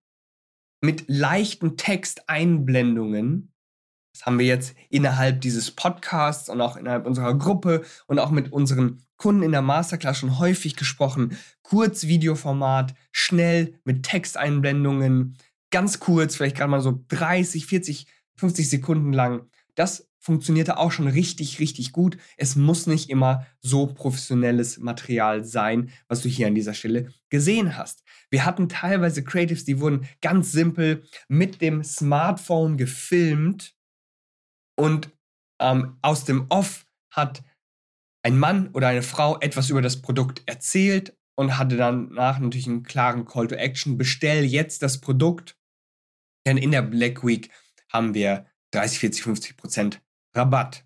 mit 0.82 1.06
leichten 1.08 1.78
Texteinblendungen. 1.78 3.54
Das 4.18 4.26
haben 4.26 4.40
wir 4.40 4.48
jetzt 4.48 4.76
innerhalb 4.90 5.42
dieses 5.42 5.70
Podcasts 5.70 6.50
und 6.50 6.60
auch 6.60 6.76
innerhalb 6.76 7.06
unserer 7.06 7.38
Gruppe 7.38 7.84
und 8.08 8.18
auch 8.18 8.32
mit 8.32 8.52
unseren 8.52 9.04
Kunden 9.16 9.44
in 9.44 9.52
der 9.52 9.62
Masterclass 9.62 10.18
schon 10.18 10.40
häufig 10.40 10.76
gesprochen. 10.76 11.38
Kurzvideoformat, 11.62 12.96
schnell 13.12 13.76
mit 13.84 14.02
Texteinblendungen, 14.02 15.38
ganz 15.70 16.00
kurz, 16.00 16.36
vielleicht 16.36 16.58
gerade 16.58 16.72
mal 16.72 16.82
so 16.82 17.04
30, 17.10 17.68
40, 17.68 18.08
50 18.38 18.68
Sekunden 18.68 19.14
lang. 19.14 19.52
Das 19.76 20.08
funktionierte 20.18 20.78
auch 20.78 20.92
schon 20.92 21.08
richtig, 21.08 21.60
richtig 21.60 21.92
gut. 21.92 22.18
Es 22.38 22.56
muss 22.56 22.88
nicht 22.88 23.12
immer 23.12 23.46
so 23.60 23.86
professionelles 23.86 24.80
Material 24.80 25.46
sein, 25.46 25.92
was 26.08 26.22
du 26.22 26.30
hier 26.30 26.48
an 26.48 26.56
dieser 26.56 26.74
Stelle 26.74 27.14
gesehen 27.30 27.78
hast. 27.78 28.04
Wir 28.32 28.46
hatten 28.46 28.68
teilweise 28.68 29.24
Creatives, 29.24 29.64
die 29.64 29.80
wurden 29.80 30.08
ganz 30.22 30.52
simpel 30.52 31.04
mit 31.28 31.62
dem 31.62 31.84
Smartphone 31.84 32.78
gefilmt 32.78 33.77
und 34.78 35.12
ähm, 35.60 35.98
aus 36.02 36.26
dem 36.26 36.46
Off 36.50 36.86
hat 37.12 37.44
ein 38.24 38.38
Mann 38.38 38.70
oder 38.74 38.88
eine 38.88 39.02
Frau 39.02 39.40
etwas 39.40 39.70
über 39.70 39.82
das 39.82 40.02
Produkt 40.02 40.44
erzählt 40.46 41.18
und 41.36 41.58
hatte 41.58 41.78
danach 41.78 42.40
natürlich 42.40 42.68
einen 42.68 42.84
klaren 42.84 43.26
Call 43.26 43.48
to 43.48 43.56
Action. 43.56 43.98
Bestell 43.98 44.44
jetzt 44.44 44.82
das 44.84 45.00
Produkt, 45.00 45.58
denn 46.46 46.58
in 46.58 46.72
der 46.72 46.82
Black 46.82 47.26
Week 47.26 47.52
haben 47.92 48.14
wir 48.14 48.46
30, 48.72 49.00
40, 49.00 49.24
50 49.24 49.58
Prozent 49.58 50.02
Rabatt. 50.36 50.86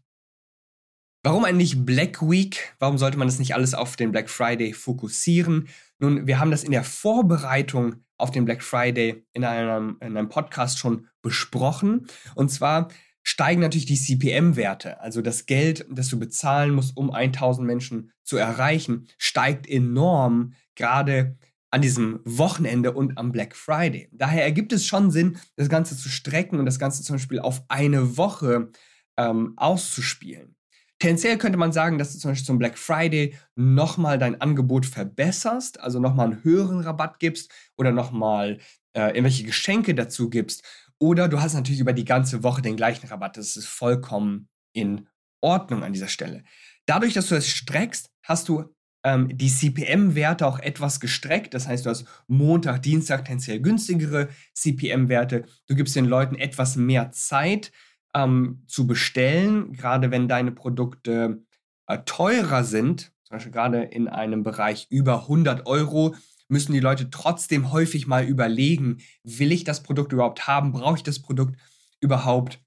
Warum 1.23 1.45
eigentlich 1.45 1.85
Black 1.85 2.21
Week? 2.21 2.75
Warum 2.79 2.97
sollte 2.97 3.17
man 3.17 3.27
das 3.27 3.39
nicht 3.39 3.53
alles 3.53 3.73
auf 3.73 3.95
den 3.95 4.11
Black 4.11 4.29
Friday 4.29 4.73
fokussieren? 4.73 5.69
Nun, 5.99 6.25
wir 6.25 6.39
haben 6.39 6.51
das 6.51 6.63
in 6.63 6.71
der 6.71 6.83
Vorbereitung 6.83 8.03
auf 8.17 8.31
den 8.31 8.45
Black 8.45 8.63
Friday 8.63 9.23
in 9.33 9.43
einem, 9.43 9.97
in 10.01 10.17
einem 10.17 10.29
Podcast 10.29 10.79
schon 10.79 11.07
besprochen. 11.21 12.07
Und 12.33 12.49
zwar 12.49 12.87
steigen 13.23 13.61
natürlich 13.61 13.85
die 13.85 13.99
CPM-Werte, 13.99 14.99
also 15.01 15.21
das 15.21 15.45
Geld, 15.45 15.85
das 15.89 16.09
du 16.09 16.19
bezahlen 16.19 16.73
musst, 16.73 16.97
um 16.97 17.11
1000 17.11 17.65
Menschen 17.65 18.11
zu 18.23 18.37
erreichen, 18.37 19.07
steigt 19.17 19.67
enorm, 19.67 20.53
gerade 20.75 21.37
an 21.69 21.81
diesem 21.81 22.19
Wochenende 22.25 22.91
und 22.91 23.17
am 23.17 23.31
Black 23.31 23.55
Friday. 23.55 24.09
Daher 24.11 24.43
ergibt 24.43 24.73
es 24.73 24.85
schon 24.85 25.09
Sinn, 25.09 25.37
das 25.55 25.69
Ganze 25.69 25.95
zu 25.95 26.09
strecken 26.09 26.59
und 26.59 26.65
das 26.65 26.79
Ganze 26.79 27.03
zum 27.03 27.15
Beispiel 27.15 27.39
auf 27.39 27.63
eine 27.69 28.17
Woche 28.17 28.71
ähm, 29.17 29.53
auszuspielen. 29.55 30.55
Tendenziell 30.99 31.37
könnte 31.37 31.57
man 31.57 31.71
sagen, 31.71 31.97
dass 31.97 32.13
du 32.13 32.19
zum 32.19 32.31
Beispiel 32.31 32.45
zum 32.45 32.59
Black 32.59 32.77
Friday 32.77 33.35
nochmal 33.55 34.19
dein 34.19 34.39
Angebot 34.39 34.85
verbesserst, 34.85 35.79
also 35.79 35.99
nochmal 35.99 36.27
einen 36.27 36.43
höheren 36.43 36.81
Rabatt 36.81 37.19
gibst 37.19 37.51
oder 37.75 37.91
nochmal 37.91 38.59
äh, 38.93 39.07
irgendwelche 39.07 39.45
Geschenke 39.45 39.95
dazu 39.95 40.29
gibst. 40.29 40.63
Oder 41.01 41.27
du 41.27 41.41
hast 41.41 41.55
natürlich 41.55 41.79
über 41.79 41.93
die 41.93 42.05
ganze 42.05 42.43
Woche 42.43 42.61
den 42.61 42.75
gleichen 42.75 43.07
Rabatt. 43.07 43.35
Das 43.35 43.57
ist 43.57 43.65
vollkommen 43.65 44.49
in 44.71 45.07
Ordnung 45.41 45.83
an 45.83 45.93
dieser 45.93 46.07
Stelle. 46.07 46.43
Dadurch, 46.85 47.13
dass 47.13 47.27
du 47.27 47.35
es 47.35 47.49
streckst, 47.49 48.11
hast 48.21 48.47
du 48.47 48.75
ähm, 49.03 49.35
die 49.35 49.49
CPM-Werte 49.49 50.45
auch 50.45 50.59
etwas 50.59 50.99
gestreckt. 50.99 51.55
Das 51.55 51.67
heißt, 51.67 51.87
du 51.87 51.89
hast 51.89 52.05
Montag, 52.27 52.83
Dienstag 52.83 53.25
tendenziell 53.25 53.59
günstigere 53.61 54.29
CPM-Werte. 54.53 55.45
Du 55.65 55.73
gibst 55.73 55.95
den 55.95 56.05
Leuten 56.05 56.35
etwas 56.35 56.75
mehr 56.75 57.11
Zeit, 57.11 57.71
ähm, 58.13 58.63
zu 58.67 58.85
bestellen, 58.85 59.73
gerade 59.73 60.11
wenn 60.11 60.27
deine 60.27 60.51
Produkte 60.51 61.41
äh, 61.87 61.97
teurer 62.05 62.63
sind, 62.63 63.11
zum 63.23 63.37
Beispiel 63.37 63.51
gerade 63.51 63.81
in 63.81 64.07
einem 64.07 64.43
Bereich 64.43 64.85
über 64.91 65.21
100 65.21 65.65
Euro, 65.65 66.13
müssen 66.51 66.73
die 66.73 66.79
Leute 66.79 67.09
trotzdem 67.09 67.71
häufig 67.71 68.07
mal 68.07 68.25
überlegen, 68.25 68.99
will 69.23 69.51
ich 69.51 69.63
das 69.63 69.83
Produkt 69.83 70.11
überhaupt 70.11 70.47
haben, 70.47 70.71
brauche 70.71 70.97
ich 70.97 71.03
das 71.03 71.19
Produkt 71.19 71.57
überhaupt? 71.99 72.59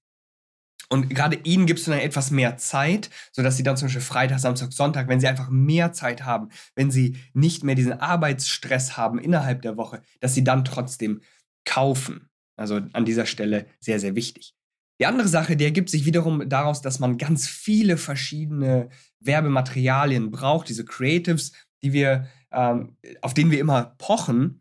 Und 0.88 1.09
gerade 1.11 1.37
ihnen 1.44 1.66
gibst 1.66 1.87
du 1.87 1.90
dann 1.90 2.01
etwas 2.01 2.31
mehr 2.31 2.57
Zeit, 2.57 3.11
sodass 3.33 3.57
sie 3.57 3.62
dann 3.62 3.77
zum 3.77 3.87
Beispiel 3.87 4.03
Freitag, 4.03 4.38
Samstag, 4.38 4.73
Sonntag, 4.73 5.09
wenn 5.09 5.20
sie 5.20 5.29
einfach 5.29 5.49
mehr 5.49 5.92
Zeit 5.92 6.25
haben, 6.25 6.49
wenn 6.75 6.90
sie 6.90 7.16
nicht 7.33 7.64
mehr 7.64 7.75
diesen 7.75 7.94
Arbeitsstress 7.94 8.97
haben 8.97 9.18
innerhalb 9.18 9.62
der 9.62 9.77
Woche, 9.77 10.03
dass 10.20 10.35
sie 10.35 10.44
dann 10.44 10.64
trotzdem 10.64 11.23
kaufen. 11.64 12.29
Also 12.57 12.81
an 12.92 13.05
dieser 13.05 13.27
Stelle 13.27 13.66
sehr, 13.81 13.99
sehr 13.99 14.14
wichtig. 14.14 14.55
Die 15.01 15.07
andere 15.07 15.27
Sache, 15.27 15.57
die 15.57 15.64
ergibt 15.64 15.90
sich 15.90 16.05
wiederum 16.07 16.49
daraus, 16.49 16.81
dass 16.81 17.01
man 17.01 17.18
ganz 17.18 17.49
viele 17.49 17.97
verschiedene 17.97 18.90
Werbematerialien 19.20 20.31
braucht, 20.31 20.68
diese 20.68 20.85
Creatives, 20.85 21.53
die 21.83 21.92
wir, 21.92 22.29
ähm, 22.55 22.97
auf 23.21 23.35
denen 23.35 23.51
wir 23.51 23.61
immer 23.61 23.95
pochen. 23.99 24.61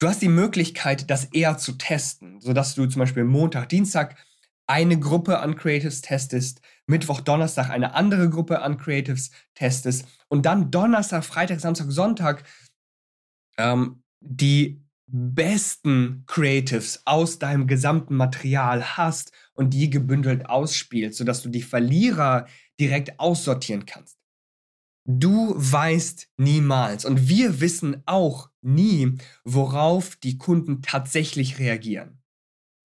Du 0.00 0.08
hast 0.08 0.22
die 0.22 0.28
Möglichkeit, 0.28 1.10
das 1.10 1.24
eher 1.24 1.58
zu 1.58 1.72
testen, 1.72 2.40
sodass 2.40 2.74
du 2.74 2.86
zum 2.86 3.00
Beispiel 3.00 3.24
Montag, 3.24 3.68
Dienstag 3.68 4.16
eine 4.68 4.98
Gruppe 4.98 5.40
an 5.40 5.56
Creatives 5.56 6.02
testest, 6.02 6.60
Mittwoch, 6.86 7.20
Donnerstag 7.20 7.70
eine 7.70 7.94
andere 7.94 8.28
Gruppe 8.28 8.60
an 8.60 8.76
Creatives 8.76 9.30
testest 9.54 10.06
und 10.28 10.44
dann 10.46 10.70
Donnerstag, 10.70 11.24
Freitag, 11.24 11.60
Samstag, 11.60 11.90
Sonntag 11.90 12.44
ähm, 13.56 14.02
die 14.20 14.82
besten 15.10 16.24
Creatives 16.26 17.02
aus 17.06 17.38
deinem 17.38 17.66
gesamten 17.66 18.14
Material 18.14 18.96
hast 18.96 19.32
und 19.54 19.72
die 19.72 19.88
gebündelt 19.88 20.46
ausspielst, 20.50 21.16
sodass 21.16 21.42
du 21.42 21.48
die 21.48 21.62
Verlierer 21.62 22.46
direkt 22.78 23.18
aussortieren 23.18 23.86
kannst. 23.86 24.17
Du 25.10 25.54
weißt 25.56 26.28
niemals 26.36 27.06
und 27.06 27.30
wir 27.30 27.62
wissen 27.62 28.02
auch 28.04 28.50
nie, 28.60 29.14
worauf 29.42 30.16
die 30.16 30.36
Kunden 30.36 30.82
tatsächlich 30.82 31.58
reagieren. 31.58 32.20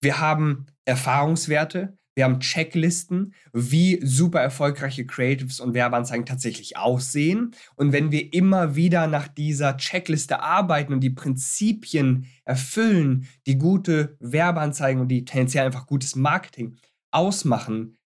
Wir 0.00 0.20
haben 0.20 0.64
Erfahrungswerte, 0.86 1.98
wir 2.14 2.24
haben 2.24 2.40
Checklisten, 2.40 3.34
wie 3.52 4.00
super 4.02 4.40
erfolgreiche 4.40 5.04
Creatives 5.04 5.60
und 5.60 5.74
Werbeanzeigen 5.74 6.24
tatsächlich 6.24 6.78
aussehen. 6.78 7.54
Und 7.74 7.92
wenn 7.92 8.10
wir 8.10 8.32
immer 8.32 8.74
wieder 8.74 9.06
nach 9.06 9.28
dieser 9.28 9.76
Checkliste 9.76 10.40
arbeiten 10.40 10.94
und 10.94 11.00
die 11.00 11.10
Prinzipien 11.10 12.26
erfüllen, 12.46 13.28
die 13.46 13.58
gute 13.58 14.16
Werbeanzeigen 14.20 15.02
und 15.02 15.08
die 15.08 15.26
tendenziell 15.26 15.66
einfach 15.66 15.86
gutes 15.86 16.16
Marketing 16.16 16.76
ausmachen, 17.10 17.98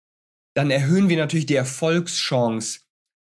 dann 0.56 0.71
erhöhen 0.71 1.08
wir 1.08 1.17
natürlich 1.17 1.45
die 1.45 1.56
Erfolgschance, 1.56 2.80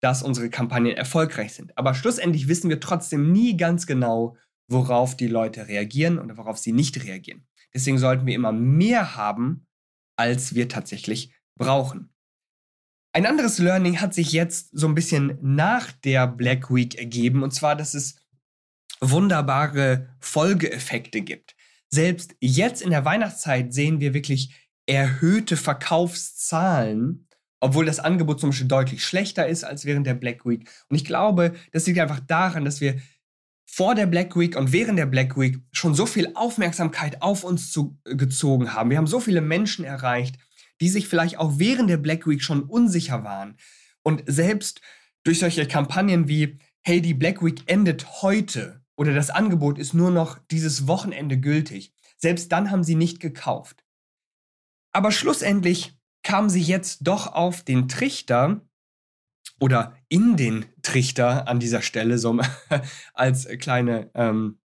dass 0.01 0.23
unsere 0.23 0.49
Kampagnen 0.49 0.95
erfolgreich 0.95 1.53
sind. 1.53 1.77
Aber 1.77 1.93
schlussendlich 1.93 2.47
wissen 2.47 2.69
wir 2.69 2.79
trotzdem 2.79 3.31
nie 3.31 3.57
ganz 3.57 3.87
genau, 3.87 4.37
worauf 4.69 5.15
die 5.15 5.27
Leute 5.27 5.67
reagieren 5.67 6.19
oder 6.19 6.37
worauf 6.37 6.57
sie 6.57 6.71
nicht 6.71 7.03
reagieren. 7.03 7.47
Deswegen 7.73 7.97
sollten 7.97 8.25
wir 8.25 8.35
immer 8.35 8.51
mehr 8.51 9.15
haben, 9.15 9.65
als 10.17 10.55
wir 10.55 10.67
tatsächlich 10.67 11.33
brauchen. 11.57 12.13
Ein 13.13 13.25
anderes 13.25 13.57
Learning 13.57 13.99
hat 13.99 14.13
sich 14.13 14.31
jetzt 14.31 14.69
so 14.73 14.87
ein 14.87 14.95
bisschen 14.95 15.37
nach 15.41 15.91
der 15.91 16.27
Black 16.27 16.73
Week 16.73 16.95
ergeben, 16.95 17.43
und 17.43 17.51
zwar, 17.51 17.75
dass 17.75 17.93
es 17.93 18.19
wunderbare 18.99 20.09
Folgeeffekte 20.19 21.21
gibt. 21.21 21.55
Selbst 21.89 22.35
jetzt 22.39 22.81
in 22.81 22.89
der 22.89 23.05
Weihnachtszeit 23.05 23.73
sehen 23.73 23.99
wir 23.99 24.13
wirklich 24.13 24.53
erhöhte 24.85 25.57
Verkaufszahlen, 25.57 27.26
obwohl 27.59 27.85
das 27.85 27.99
Angebot 27.99 28.39
zum 28.39 28.49
Beispiel 28.49 28.67
deutlich 28.67 29.03
schlechter 29.03 29.47
ist 29.47 29.63
als 29.63 29.85
während 29.85 30.05
der 30.05 30.13
Black 30.13 30.45
Week. 30.45 30.69
Und 30.89 30.95
ich 30.95 31.05
glaube, 31.05 31.53
das 31.71 31.87
liegt 31.87 31.99
einfach 31.99 32.19
daran, 32.19 32.65
dass 32.65 32.81
wir 32.81 32.99
vor 33.65 33.95
der 33.95 34.05
Black 34.05 34.37
Week 34.37 34.55
und 34.55 34.71
während 34.71 34.97
der 34.97 35.05
Black 35.05 35.37
Week 35.37 35.59
schon 35.71 35.93
so 35.93 36.05
viel 36.05 36.31
Aufmerksamkeit 36.35 37.21
auf 37.21 37.43
uns 37.43 37.71
zu, 37.71 37.99
äh, 38.05 38.15
gezogen 38.15 38.73
haben. 38.73 38.89
Wir 38.89 38.97
haben 38.97 39.07
so 39.07 39.19
viele 39.19 39.41
Menschen 39.41 39.83
erreicht, 39.83 40.37
die 40.79 40.89
sich 40.89 41.07
vielleicht 41.07 41.37
auch 41.37 41.59
während 41.59 41.89
der 41.89 41.97
Black 41.97 42.27
Week 42.27 42.41
schon 42.41 42.63
unsicher 42.63 43.23
waren. 43.23 43.57
Und 44.03 44.23
selbst 44.25 44.81
durch 45.23 45.39
solche 45.39 45.67
Kampagnen 45.67 46.27
wie, 46.27 46.59
hey, 46.81 47.01
die 47.01 47.13
Black 47.13 47.43
Week 47.43 47.61
endet 47.65 48.21
heute 48.21 48.81
oder 48.95 49.13
das 49.13 49.29
Angebot 49.29 49.77
ist 49.77 49.93
nur 49.93 50.11
noch 50.11 50.39
dieses 50.49 50.87
Wochenende 50.87 51.37
gültig, 51.37 51.93
selbst 52.17 52.51
dann 52.51 52.71
haben 52.71 52.83
sie 52.83 52.95
nicht 52.95 53.19
gekauft. 53.19 53.83
Aber 54.93 55.11
schlussendlich 55.11 55.96
kamen 56.27 56.49
sie 56.49 56.61
jetzt 56.61 57.07
doch 57.07 57.27
auf 57.33 57.63
den 57.63 57.87
Trichter, 57.87 58.61
oder 59.61 59.95
in 60.09 60.37
den 60.37 60.65
Trichter 60.81 61.47
an 61.47 61.59
dieser 61.59 61.81
Stelle, 61.81 62.17
so 62.17 62.37
als 63.13 63.47
kleine, 63.59 64.11
ähm, 64.13 64.59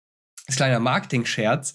als 0.47 0.57
kleiner 0.57 0.79
Marketing-Scherz. 0.79 1.75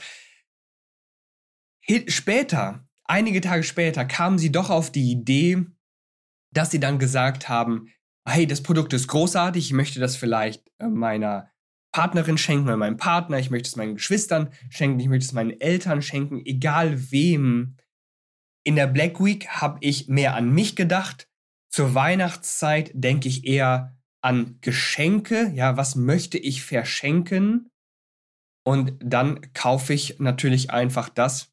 Später, 2.08 2.88
einige 3.04 3.42
Tage 3.42 3.64
später, 3.64 4.06
kamen 4.06 4.40
sie 4.40 4.54
doch 4.54 4.70
auf 4.70 4.90
die 4.90 5.12
Idee, 5.12 5.66
dass 6.54 6.72
sie 6.72 6.80
dann 6.80 6.98
gesagt 6.98 7.50
haben, 7.50 7.90
hey, 8.26 8.48
das 8.48 8.64
Produkt 8.64 8.94
ist 8.94 9.10
großartig, 9.10 9.66
ich 9.66 9.74
möchte 9.74 10.00
das 10.00 10.16
vielleicht 10.16 10.72
äh, 10.80 10.88
meiner 10.88 11.52
Partnerin 11.92 12.38
schenken 12.38 12.68
oder 12.68 12.78
meinem 12.78 12.98
Partner, 12.98 13.38
ich 13.38 13.52
möchte 13.52 13.68
es 13.68 13.76
meinen 13.76 13.96
Geschwistern 13.96 14.52
schenken, 14.70 15.02
ich 15.02 15.10
möchte 15.10 15.26
es 15.26 15.34
meinen 15.34 15.60
Eltern 15.60 16.02
schenken, 16.02 16.42
egal 16.46 17.12
wem. 17.12 17.76
In 18.64 18.76
der 18.76 18.88
Black 18.88 19.24
Week 19.24 19.48
habe 19.48 19.78
ich 19.82 20.08
mehr 20.08 20.36
an 20.36 20.50
mich 20.50 20.76
gedacht 20.76 21.28
zur 21.74 21.96
Weihnachtszeit 21.96 22.92
denke 22.94 23.28
ich 23.28 23.48
eher 23.48 23.98
an 24.22 24.60
Geschenke. 24.62 25.52
Ja, 25.56 25.76
was 25.76 25.96
möchte 25.96 26.38
ich 26.38 26.64
verschenken? 26.64 27.72
Und 28.64 28.96
dann 29.04 29.52
kaufe 29.54 29.92
ich 29.92 30.20
natürlich 30.20 30.70
einfach 30.70 31.10
das, 31.10 31.52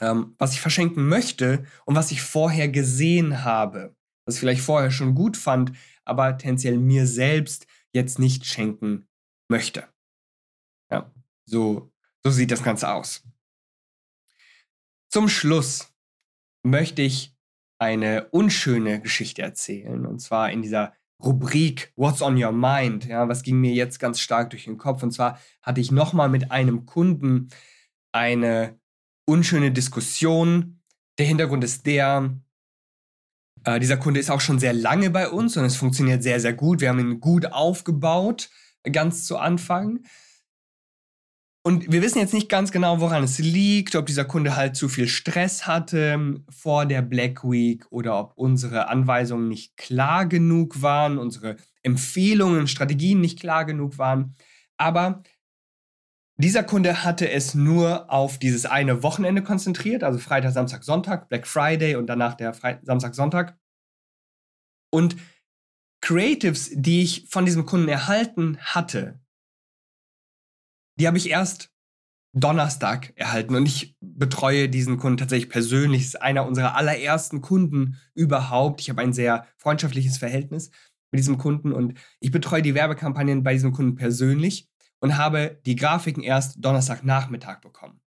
ähm, 0.00 0.34
was 0.36 0.52
ich 0.52 0.60
verschenken 0.60 1.08
möchte 1.08 1.64
und 1.86 1.96
was 1.96 2.10
ich 2.10 2.20
vorher 2.20 2.68
gesehen 2.68 3.44
habe. 3.44 3.96
Was 4.26 4.34
ich 4.34 4.40
vielleicht 4.40 4.60
vorher 4.60 4.90
schon 4.90 5.14
gut 5.14 5.38
fand, 5.38 5.72
aber 6.04 6.36
tendenziell 6.36 6.76
mir 6.76 7.06
selbst 7.06 7.66
jetzt 7.94 8.18
nicht 8.18 8.44
schenken 8.44 9.08
möchte. 9.48 9.88
Ja, 10.92 11.10
so, 11.46 11.90
so 12.22 12.30
sieht 12.30 12.50
das 12.50 12.62
Ganze 12.62 12.90
aus. 12.90 13.24
Zum 15.08 15.30
Schluss 15.30 15.93
möchte 16.64 17.02
ich 17.02 17.36
eine 17.78 18.28
unschöne 18.30 19.00
Geschichte 19.00 19.42
erzählen. 19.42 20.06
Und 20.06 20.20
zwar 20.20 20.50
in 20.50 20.62
dieser 20.62 20.94
Rubrik 21.22 21.92
What's 21.96 22.22
on 22.22 22.42
Your 22.42 22.52
Mind? 22.52 23.06
Ja, 23.06 23.28
was 23.28 23.42
ging 23.42 23.60
mir 23.60 23.72
jetzt 23.72 23.98
ganz 23.98 24.20
stark 24.20 24.50
durch 24.50 24.64
den 24.64 24.78
Kopf? 24.78 25.02
Und 25.02 25.12
zwar 25.12 25.38
hatte 25.62 25.80
ich 25.80 25.90
nochmal 25.92 26.28
mit 26.28 26.50
einem 26.50 26.86
Kunden 26.86 27.48
eine 28.12 28.78
unschöne 29.26 29.72
Diskussion. 29.72 30.80
Der 31.18 31.26
Hintergrund 31.26 31.64
ist 31.64 31.86
der, 31.86 32.34
äh, 33.64 33.80
dieser 33.80 33.96
Kunde 33.96 34.20
ist 34.20 34.30
auch 34.30 34.40
schon 34.40 34.58
sehr 34.58 34.72
lange 34.72 35.10
bei 35.10 35.28
uns 35.28 35.56
und 35.56 35.64
es 35.64 35.76
funktioniert 35.76 36.22
sehr, 36.22 36.40
sehr 36.40 36.52
gut. 36.52 36.80
Wir 36.80 36.88
haben 36.88 37.00
ihn 37.00 37.20
gut 37.20 37.46
aufgebaut, 37.46 38.50
ganz 38.90 39.26
zu 39.26 39.38
Anfang. 39.38 40.04
Und 41.66 41.90
wir 41.90 42.02
wissen 42.02 42.18
jetzt 42.18 42.34
nicht 42.34 42.50
ganz 42.50 42.72
genau, 42.72 43.00
woran 43.00 43.24
es 43.24 43.38
liegt, 43.38 43.96
ob 43.96 44.04
dieser 44.04 44.26
Kunde 44.26 44.54
halt 44.54 44.76
zu 44.76 44.86
viel 44.90 45.08
Stress 45.08 45.66
hatte 45.66 46.12
ähm, 46.12 46.44
vor 46.50 46.84
der 46.84 47.00
Black 47.00 47.42
Week 47.42 47.86
oder 47.90 48.18
ob 48.20 48.32
unsere 48.36 48.88
Anweisungen 48.88 49.48
nicht 49.48 49.78
klar 49.78 50.26
genug 50.26 50.82
waren, 50.82 51.16
unsere 51.16 51.56
Empfehlungen, 51.82 52.66
Strategien 52.68 53.22
nicht 53.22 53.40
klar 53.40 53.64
genug 53.64 53.96
waren. 53.96 54.34
Aber 54.76 55.22
dieser 56.36 56.64
Kunde 56.64 57.02
hatte 57.02 57.30
es 57.30 57.54
nur 57.54 58.12
auf 58.12 58.38
dieses 58.38 58.66
eine 58.66 59.02
Wochenende 59.02 59.42
konzentriert, 59.42 60.04
also 60.04 60.18
Freitag, 60.18 60.52
Samstag, 60.52 60.84
Sonntag, 60.84 61.30
Black 61.30 61.46
Friday 61.46 61.96
und 61.96 62.08
danach 62.08 62.34
der 62.34 62.52
Fre 62.52 62.78
Samstag, 62.82 63.14
Sonntag. 63.14 63.56
Und 64.90 65.16
Creatives, 66.02 66.70
die 66.74 67.02
ich 67.02 67.26
von 67.30 67.46
diesem 67.46 67.64
Kunden 67.64 67.88
erhalten 67.88 68.58
hatte, 68.60 69.23
die 70.96 71.06
habe 71.06 71.18
ich 71.18 71.30
erst 71.30 71.70
Donnerstag 72.34 73.12
erhalten 73.16 73.54
und 73.54 73.66
ich 73.66 73.96
betreue 74.00 74.68
diesen 74.68 74.96
Kunden 74.96 75.18
tatsächlich 75.18 75.48
persönlich. 75.48 76.02
Das 76.02 76.08
ist 76.14 76.22
einer 76.22 76.46
unserer 76.46 76.74
allerersten 76.74 77.40
Kunden 77.40 77.96
überhaupt. 78.14 78.80
Ich 78.80 78.90
habe 78.90 79.02
ein 79.02 79.12
sehr 79.12 79.46
freundschaftliches 79.56 80.18
Verhältnis 80.18 80.70
mit 81.12 81.20
diesem 81.20 81.38
Kunden 81.38 81.72
und 81.72 81.94
ich 82.18 82.32
betreue 82.32 82.62
die 82.62 82.74
Werbekampagnen 82.74 83.44
bei 83.44 83.52
diesem 83.52 83.72
Kunden 83.72 83.94
persönlich 83.94 84.68
und 84.98 85.16
habe 85.16 85.60
die 85.64 85.76
Grafiken 85.76 86.24
erst 86.24 86.56
Donnerstagnachmittag 86.64 87.60
bekommen. 87.60 88.00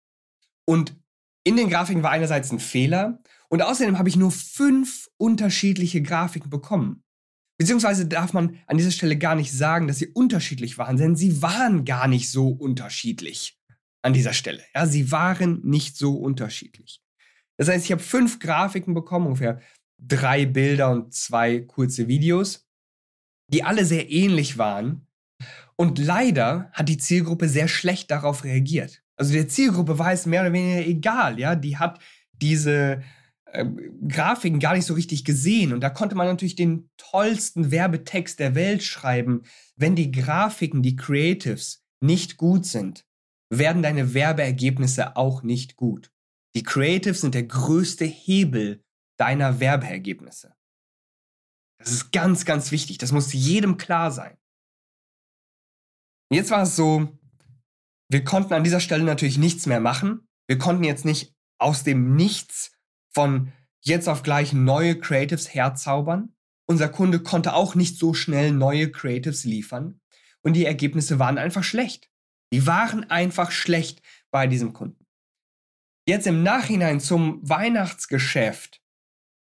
Und 0.66 0.98
in 1.46 1.56
den 1.56 1.70
Grafiken 1.70 2.04
war 2.04 2.12
einerseits 2.12 2.52
ein 2.52 2.60
Fehler 2.60 3.20
und 3.48 3.62
außerdem 3.62 3.98
habe 3.98 4.10
ich 4.10 4.18
nur 4.18 4.32
fünf 4.32 5.08
unterschiedliche 5.16 6.02
Grafiken 6.02 6.50
bekommen. 6.50 7.04
Beziehungsweise 7.58 8.06
darf 8.06 8.34
man 8.34 8.60
an 8.68 8.78
dieser 8.78 8.92
Stelle 8.92 9.18
gar 9.18 9.36
nicht 9.36 9.52
sagen, 9.52 9.88
dass 9.88 9.98
sie 9.98 10.08
unterschiedlich 10.08 10.78
waren, 10.78 10.98
denn 10.98 11.16
sie 11.16 11.42
waren 11.42 11.86
gar 11.86 12.08
nicht 12.08 12.30
so 12.30 12.50
unterschiedlich 12.50 13.60
an 14.04 14.14
dieser 14.14 14.34
Stelle. 14.34 14.64
Ja, 14.76 14.86
sie 14.86 15.12
waren 15.12 15.62
nicht 15.64 15.98
so 15.98 16.16
unterschiedlich. 16.16 17.02
Das 17.58 17.68
heißt, 17.68 17.86
ich 17.86 17.92
habe 17.92 18.02
fünf 18.02 18.40
Grafiken 18.40 18.94
bekommen, 18.94 19.26
ungefähr 19.26 19.60
drei 19.98 20.46
Bilder 20.46 20.92
und 20.92 21.14
zwei 21.14 21.62
kurze 21.62 22.08
Videos, 22.08 22.68
die 23.52 23.64
alle 23.64 23.86
sehr 23.86 24.12
ähnlich 24.12 24.58
waren. 24.60 25.08
Und 25.76 25.98
leider 25.98 26.70
hat 26.74 26.90
die 26.90 26.98
Zielgruppe 26.98 27.50
sehr 27.50 27.68
schlecht 27.68 28.12
darauf 28.12 28.44
reagiert. 28.44 29.04
Also 29.16 29.34
der 29.34 29.48
Zielgruppe 29.48 29.98
war 29.98 30.12
es 30.12 30.26
mehr 30.28 30.42
oder 30.42 30.54
weniger 30.54 30.86
egal, 30.86 31.40
ja. 31.40 31.56
Die 31.56 31.78
hat 31.78 32.00
diese 32.34 33.02
äh, 33.52 33.66
Grafiken 34.08 34.60
gar 34.60 34.76
nicht 34.76 34.86
so 34.86 34.94
richtig 34.94 35.26
gesehen. 35.26 35.74
Und 35.74 35.82
da 35.82 35.90
konnte 35.90 36.16
man 36.16 36.28
natürlich 36.28 36.56
den 36.56 36.90
tollsten 36.98 37.72
Werbetext 37.72 38.40
der 38.40 38.56
Welt 38.56 38.84
schreiben. 38.84 39.44
Wenn 39.76 39.96
die 39.96 40.12
Grafiken, 40.12 40.84
die 40.84 40.96
Creatives 40.96 41.84
nicht 42.02 42.38
gut 42.38 42.66
sind, 42.66 43.06
werden 43.50 43.82
deine 43.82 44.14
Werbeergebnisse 44.14 45.16
auch 45.16 45.44
nicht 45.44 45.76
gut. 45.76 46.12
Die 46.56 46.64
Creatives 46.64 47.22
sind 47.22 47.36
der 47.36 47.44
größte 47.44 48.06
Hebel 48.06 48.84
deiner 49.18 49.60
Werbeergebnisse. 49.60 50.56
Das 51.80 51.92
ist 51.92 52.12
ganz, 52.12 52.46
ganz 52.46 52.72
wichtig. 52.72 52.98
Das 52.98 53.12
muss 53.12 53.34
jedem 53.34 53.78
klar 53.78 54.12
sein. 54.12 54.38
Jetzt 56.32 56.52
war 56.52 56.64
es 56.64 56.76
so, 56.76 57.18
wir 58.10 58.24
konnten 58.24 58.54
an 58.54 58.64
dieser 58.64 58.80
Stelle 58.80 59.04
natürlich 59.04 59.38
nichts 59.38 59.66
mehr 59.66 59.80
machen. 59.80 60.28
Wir 60.48 60.58
konnten 60.58 60.84
jetzt 60.84 61.06
nicht 61.06 61.36
aus 61.60 61.84
dem 61.84 62.16
Nichts 62.16 62.77
von 63.14 63.52
jetzt 63.82 64.08
auf 64.10 64.24
gleich 64.24 64.54
neue 64.54 65.00
Creatives 65.00 65.54
herzaubern. 65.54 66.34
Unser 66.66 66.90
Kunde 66.90 67.20
konnte 67.20 67.54
auch 67.54 67.76
nicht 67.76 67.98
so 67.98 68.14
schnell 68.14 68.52
neue 68.52 68.92
Creatives 68.92 69.44
liefern. 69.44 70.02
Und 70.42 70.54
die 70.54 70.66
Ergebnisse 70.66 71.20
waren 71.20 71.38
einfach 71.38 71.64
schlecht. 71.64 72.10
Die 72.54 72.66
waren 72.68 73.10
einfach 73.10 73.52
schlecht 73.52 74.02
bei 74.32 74.48
diesem 74.48 74.74
Kunden. 74.74 75.06
Jetzt 76.08 76.28
im 76.28 76.44
Nachhinein 76.44 77.00
zum 77.00 77.40
Weihnachtsgeschäft 77.48 78.82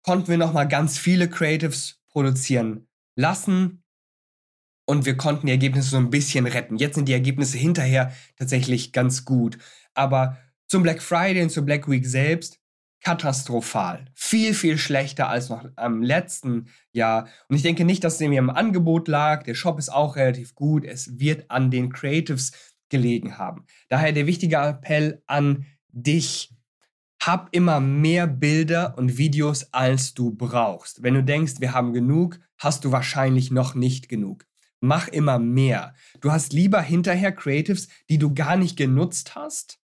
konnten 0.01 0.29
wir 0.29 0.37
nochmal 0.37 0.67
ganz 0.67 0.97
viele 0.97 1.29
Creatives 1.29 2.01
produzieren 2.09 2.87
lassen 3.15 3.83
und 4.85 5.05
wir 5.05 5.17
konnten 5.17 5.47
die 5.47 5.51
Ergebnisse 5.51 5.89
so 5.89 5.97
ein 5.97 6.09
bisschen 6.09 6.45
retten. 6.45 6.77
Jetzt 6.77 6.95
sind 6.95 7.07
die 7.07 7.13
Ergebnisse 7.13 7.57
hinterher 7.57 8.13
tatsächlich 8.37 8.91
ganz 8.91 9.25
gut. 9.25 9.57
Aber 9.93 10.37
zum 10.67 10.83
Black 10.83 11.01
Friday 11.01 11.43
und 11.43 11.49
zur 11.49 11.63
Black 11.63 11.89
Week 11.89 12.05
selbst 12.05 12.59
katastrophal. 13.03 14.05
Viel, 14.15 14.53
viel 14.53 14.77
schlechter 14.77 15.27
als 15.27 15.49
noch 15.49 15.65
am 15.75 16.01
letzten 16.01 16.67
Jahr. 16.91 17.27
Und 17.49 17.57
ich 17.57 17.61
denke 17.61 17.85
nicht, 17.85 18.03
dass 18.03 18.15
es 18.15 18.19
mir 18.21 18.39
im 18.39 18.49
Angebot 18.49 19.07
lag. 19.07 19.43
Der 19.43 19.55
Shop 19.55 19.77
ist 19.77 19.89
auch 19.89 20.15
relativ 20.15 20.55
gut. 20.55 20.85
Es 20.85 21.19
wird 21.19 21.51
an 21.51 21.69
den 21.69 21.91
Creatives 21.91 22.53
gelegen 22.89 23.37
haben. 23.37 23.65
Daher 23.89 24.13
der 24.13 24.25
wichtige 24.25 24.57
Appell 24.57 25.21
an 25.27 25.65
dich. 25.89 26.49
Hab 27.21 27.49
immer 27.51 27.79
mehr 27.79 28.27
Bilder 28.27 28.97
und 28.97 29.17
Videos, 29.17 29.73
als 29.73 30.13
du 30.13 30.31
brauchst. 30.31 31.03
Wenn 31.03 31.13
du 31.13 31.23
denkst, 31.23 31.53
wir 31.59 31.73
haben 31.73 31.93
genug, 31.93 32.39
hast 32.57 32.83
du 32.83 32.91
wahrscheinlich 32.91 33.49
noch 33.51 33.75
nicht 33.75 34.09
genug. 34.09 34.45
Mach 34.81 35.07
immer 35.07 35.39
mehr. 35.39 35.93
Du 36.19 36.31
hast 36.31 36.51
lieber 36.51 36.81
hinterher 36.81 37.31
Creatives, 37.31 37.87
die 38.09 38.17
du 38.17 38.33
gar 38.33 38.57
nicht 38.57 38.75
genutzt 38.75 39.35
hast, 39.35 39.79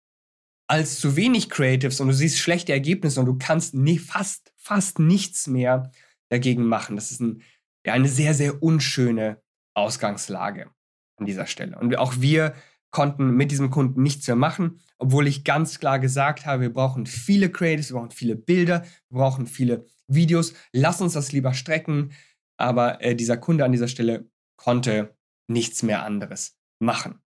als 0.67 0.99
zu 0.99 1.15
wenig 1.15 1.49
Creatives 1.49 1.99
und 1.99 2.07
du 2.07 2.13
siehst 2.13 2.39
schlechte 2.39 2.73
Ergebnisse 2.73 3.19
und 3.19 3.25
du 3.25 3.37
kannst 3.37 3.73
nie, 3.73 3.99
fast, 3.99 4.53
fast 4.57 4.99
nichts 4.99 5.47
mehr 5.47 5.91
dagegen 6.29 6.65
machen. 6.65 6.95
Das 6.95 7.11
ist 7.11 7.21
ein, 7.21 7.41
ja, 7.85 7.93
eine 7.93 8.07
sehr, 8.07 8.33
sehr 8.33 8.63
unschöne 8.63 9.41
Ausgangslage 9.75 10.71
an 11.17 11.25
dieser 11.25 11.45
Stelle. 11.45 11.77
Und 11.77 11.95
auch 11.97 12.15
wir 12.19 12.55
konnten 12.91 13.31
mit 13.31 13.51
diesem 13.51 13.69
Kunden 13.69 14.01
nichts 14.01 14.25
mehr 14.27 14.35
machen, 14.35 14.79
obwohl 14.97 15.27
ich 15.27 15.43
ganz 15.43 15.79
klar 15.79 15.99
gesagt 15.99 16.45
habe, 16.45 16.61
wir 16.61 16.73
brauchen 16.73 17.05
viele 17.05 17.51
Creatives, 17.51 17.91
wir 17.91 17.99
brauchen 17.99 18.11
viele 18.11 18.35
Bilder, 18.35 18.83
wir 19.09 19.19
brauchen 19.19 19.47
viele 19.47 19.85
Videos. 20.07 20.53
Lass 20.71 21.01
uns 21.01 21.13
das 21.13 21.31
lieber 21.31 21.53
strecken. 21.53 22.13
Aber 22.57 23.01
äh, 23.01 23.15
dieser 23.15 23.37
Kunde 23.37 23.65
an 23.65 23.71
dieser 23.71 23.87
Stelle 23.89 24.29
konnte 24.55 25.15
nichts 25.47 25.83
mehr 25.83 26.03
anderes 26.03 26.57
machen. 26.79 27.19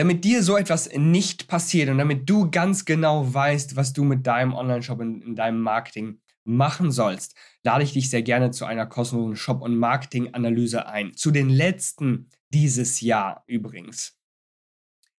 Damit 0.00 0.24
dir 0.24 0.42
so 0.42 0.56
etwas 0.56 0.88
nicht 0.96 1.46
passiert 1.46 1.90
und 1.90 1.98
damit 1.98 2.26
du 2.26 2.50
ganz 2.50 2.86
genau 2.86 3.34
weißt, 3.34 3.76
was 3.76 3.92
du 3.92 4.02
mit 4.02 4.26
deinem 4.26 4.54
Online-Shop 4.54 4.98
in, 5.02 5.20
in 5.20 5.36
deinem 5.36 5.60
Marketing 5.60 6.22
machen 6.42 6.90
sollst, 6.90 7.36
lade 7.64 7.84
ich 7.84 7.92
dich 7.92 8.08
sehr 8.08 8.22
gerne 8.22 8.50
zu 8.50 8.64
einer 8.64 8.86
kostenlosen 8.86 9.36
Shop- 9.36 9.60
und 9.60 9.76
Marketing-Analyse 9.76 10.86
ein. 10.86 11.12
Zu 11.12 11.30
den 11.30 11.50
letzten 11.50 12.30
dieses 12.48 13.02
Jahr 13.02 13.44
übrigens. 13.46 14.16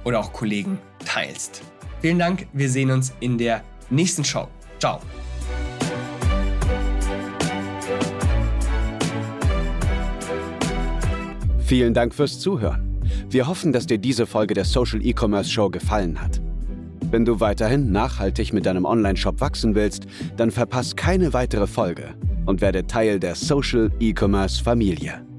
oder 0.05 0.21
auch 0.21 0.33
Kollegen 0.33 0.79
teilst. 1.05 1.63
Vielen 2.01 2.19
Dank, 2.19 2.47
wir 2.53 2.71
sehen 2.71 2.91
uns 2.91 3.13
in 3.21 3.37
der 3.37 3.63
nächsten 3.91 4.25
Show. 4.25 4.49
Ciao. 4.79 5.01
Vielen 11.59 11.95
Dank 11.95 12.15
fürs 12.15 12.41
Zuhören. 12.41 13.01
Wir 13.29 13.47
hoffen, 13.47 13.73
dass 13.73 13.87
dir 13.87 13.99
diese 13.99 14.27
Folge 14.27 14.55
der 14.55 14.65
Social 14.65 15.05
E-Commerce 15.05 15.51
Show 15.51 15.69
gefallen 15.71 16.21
hat. 16.21 16.41
Wenn 17.11 17.25
du 17.25 17.39
weiterhin 17.39 17.93
nachhaltig 17.93 18.53
mit 18.53 18.67
deinem 18.67 18.85
Online-Shop 18.85 19.41
wachsen 19.41 19.75
willst, 19.75 20.07
dann 20.37 20.51
verpass 20.51 20.97
keine 20.97 21.33
weitere 21.33 21.67
Folge 21.67 22.15
und 22.47 22.61
werde 22.61 22.87
Teil 22.87 23.21
der 23.21 23.35
Social 23.35 23.91
E-Commerce 24.01 24.63
Familie. 24.63 25.30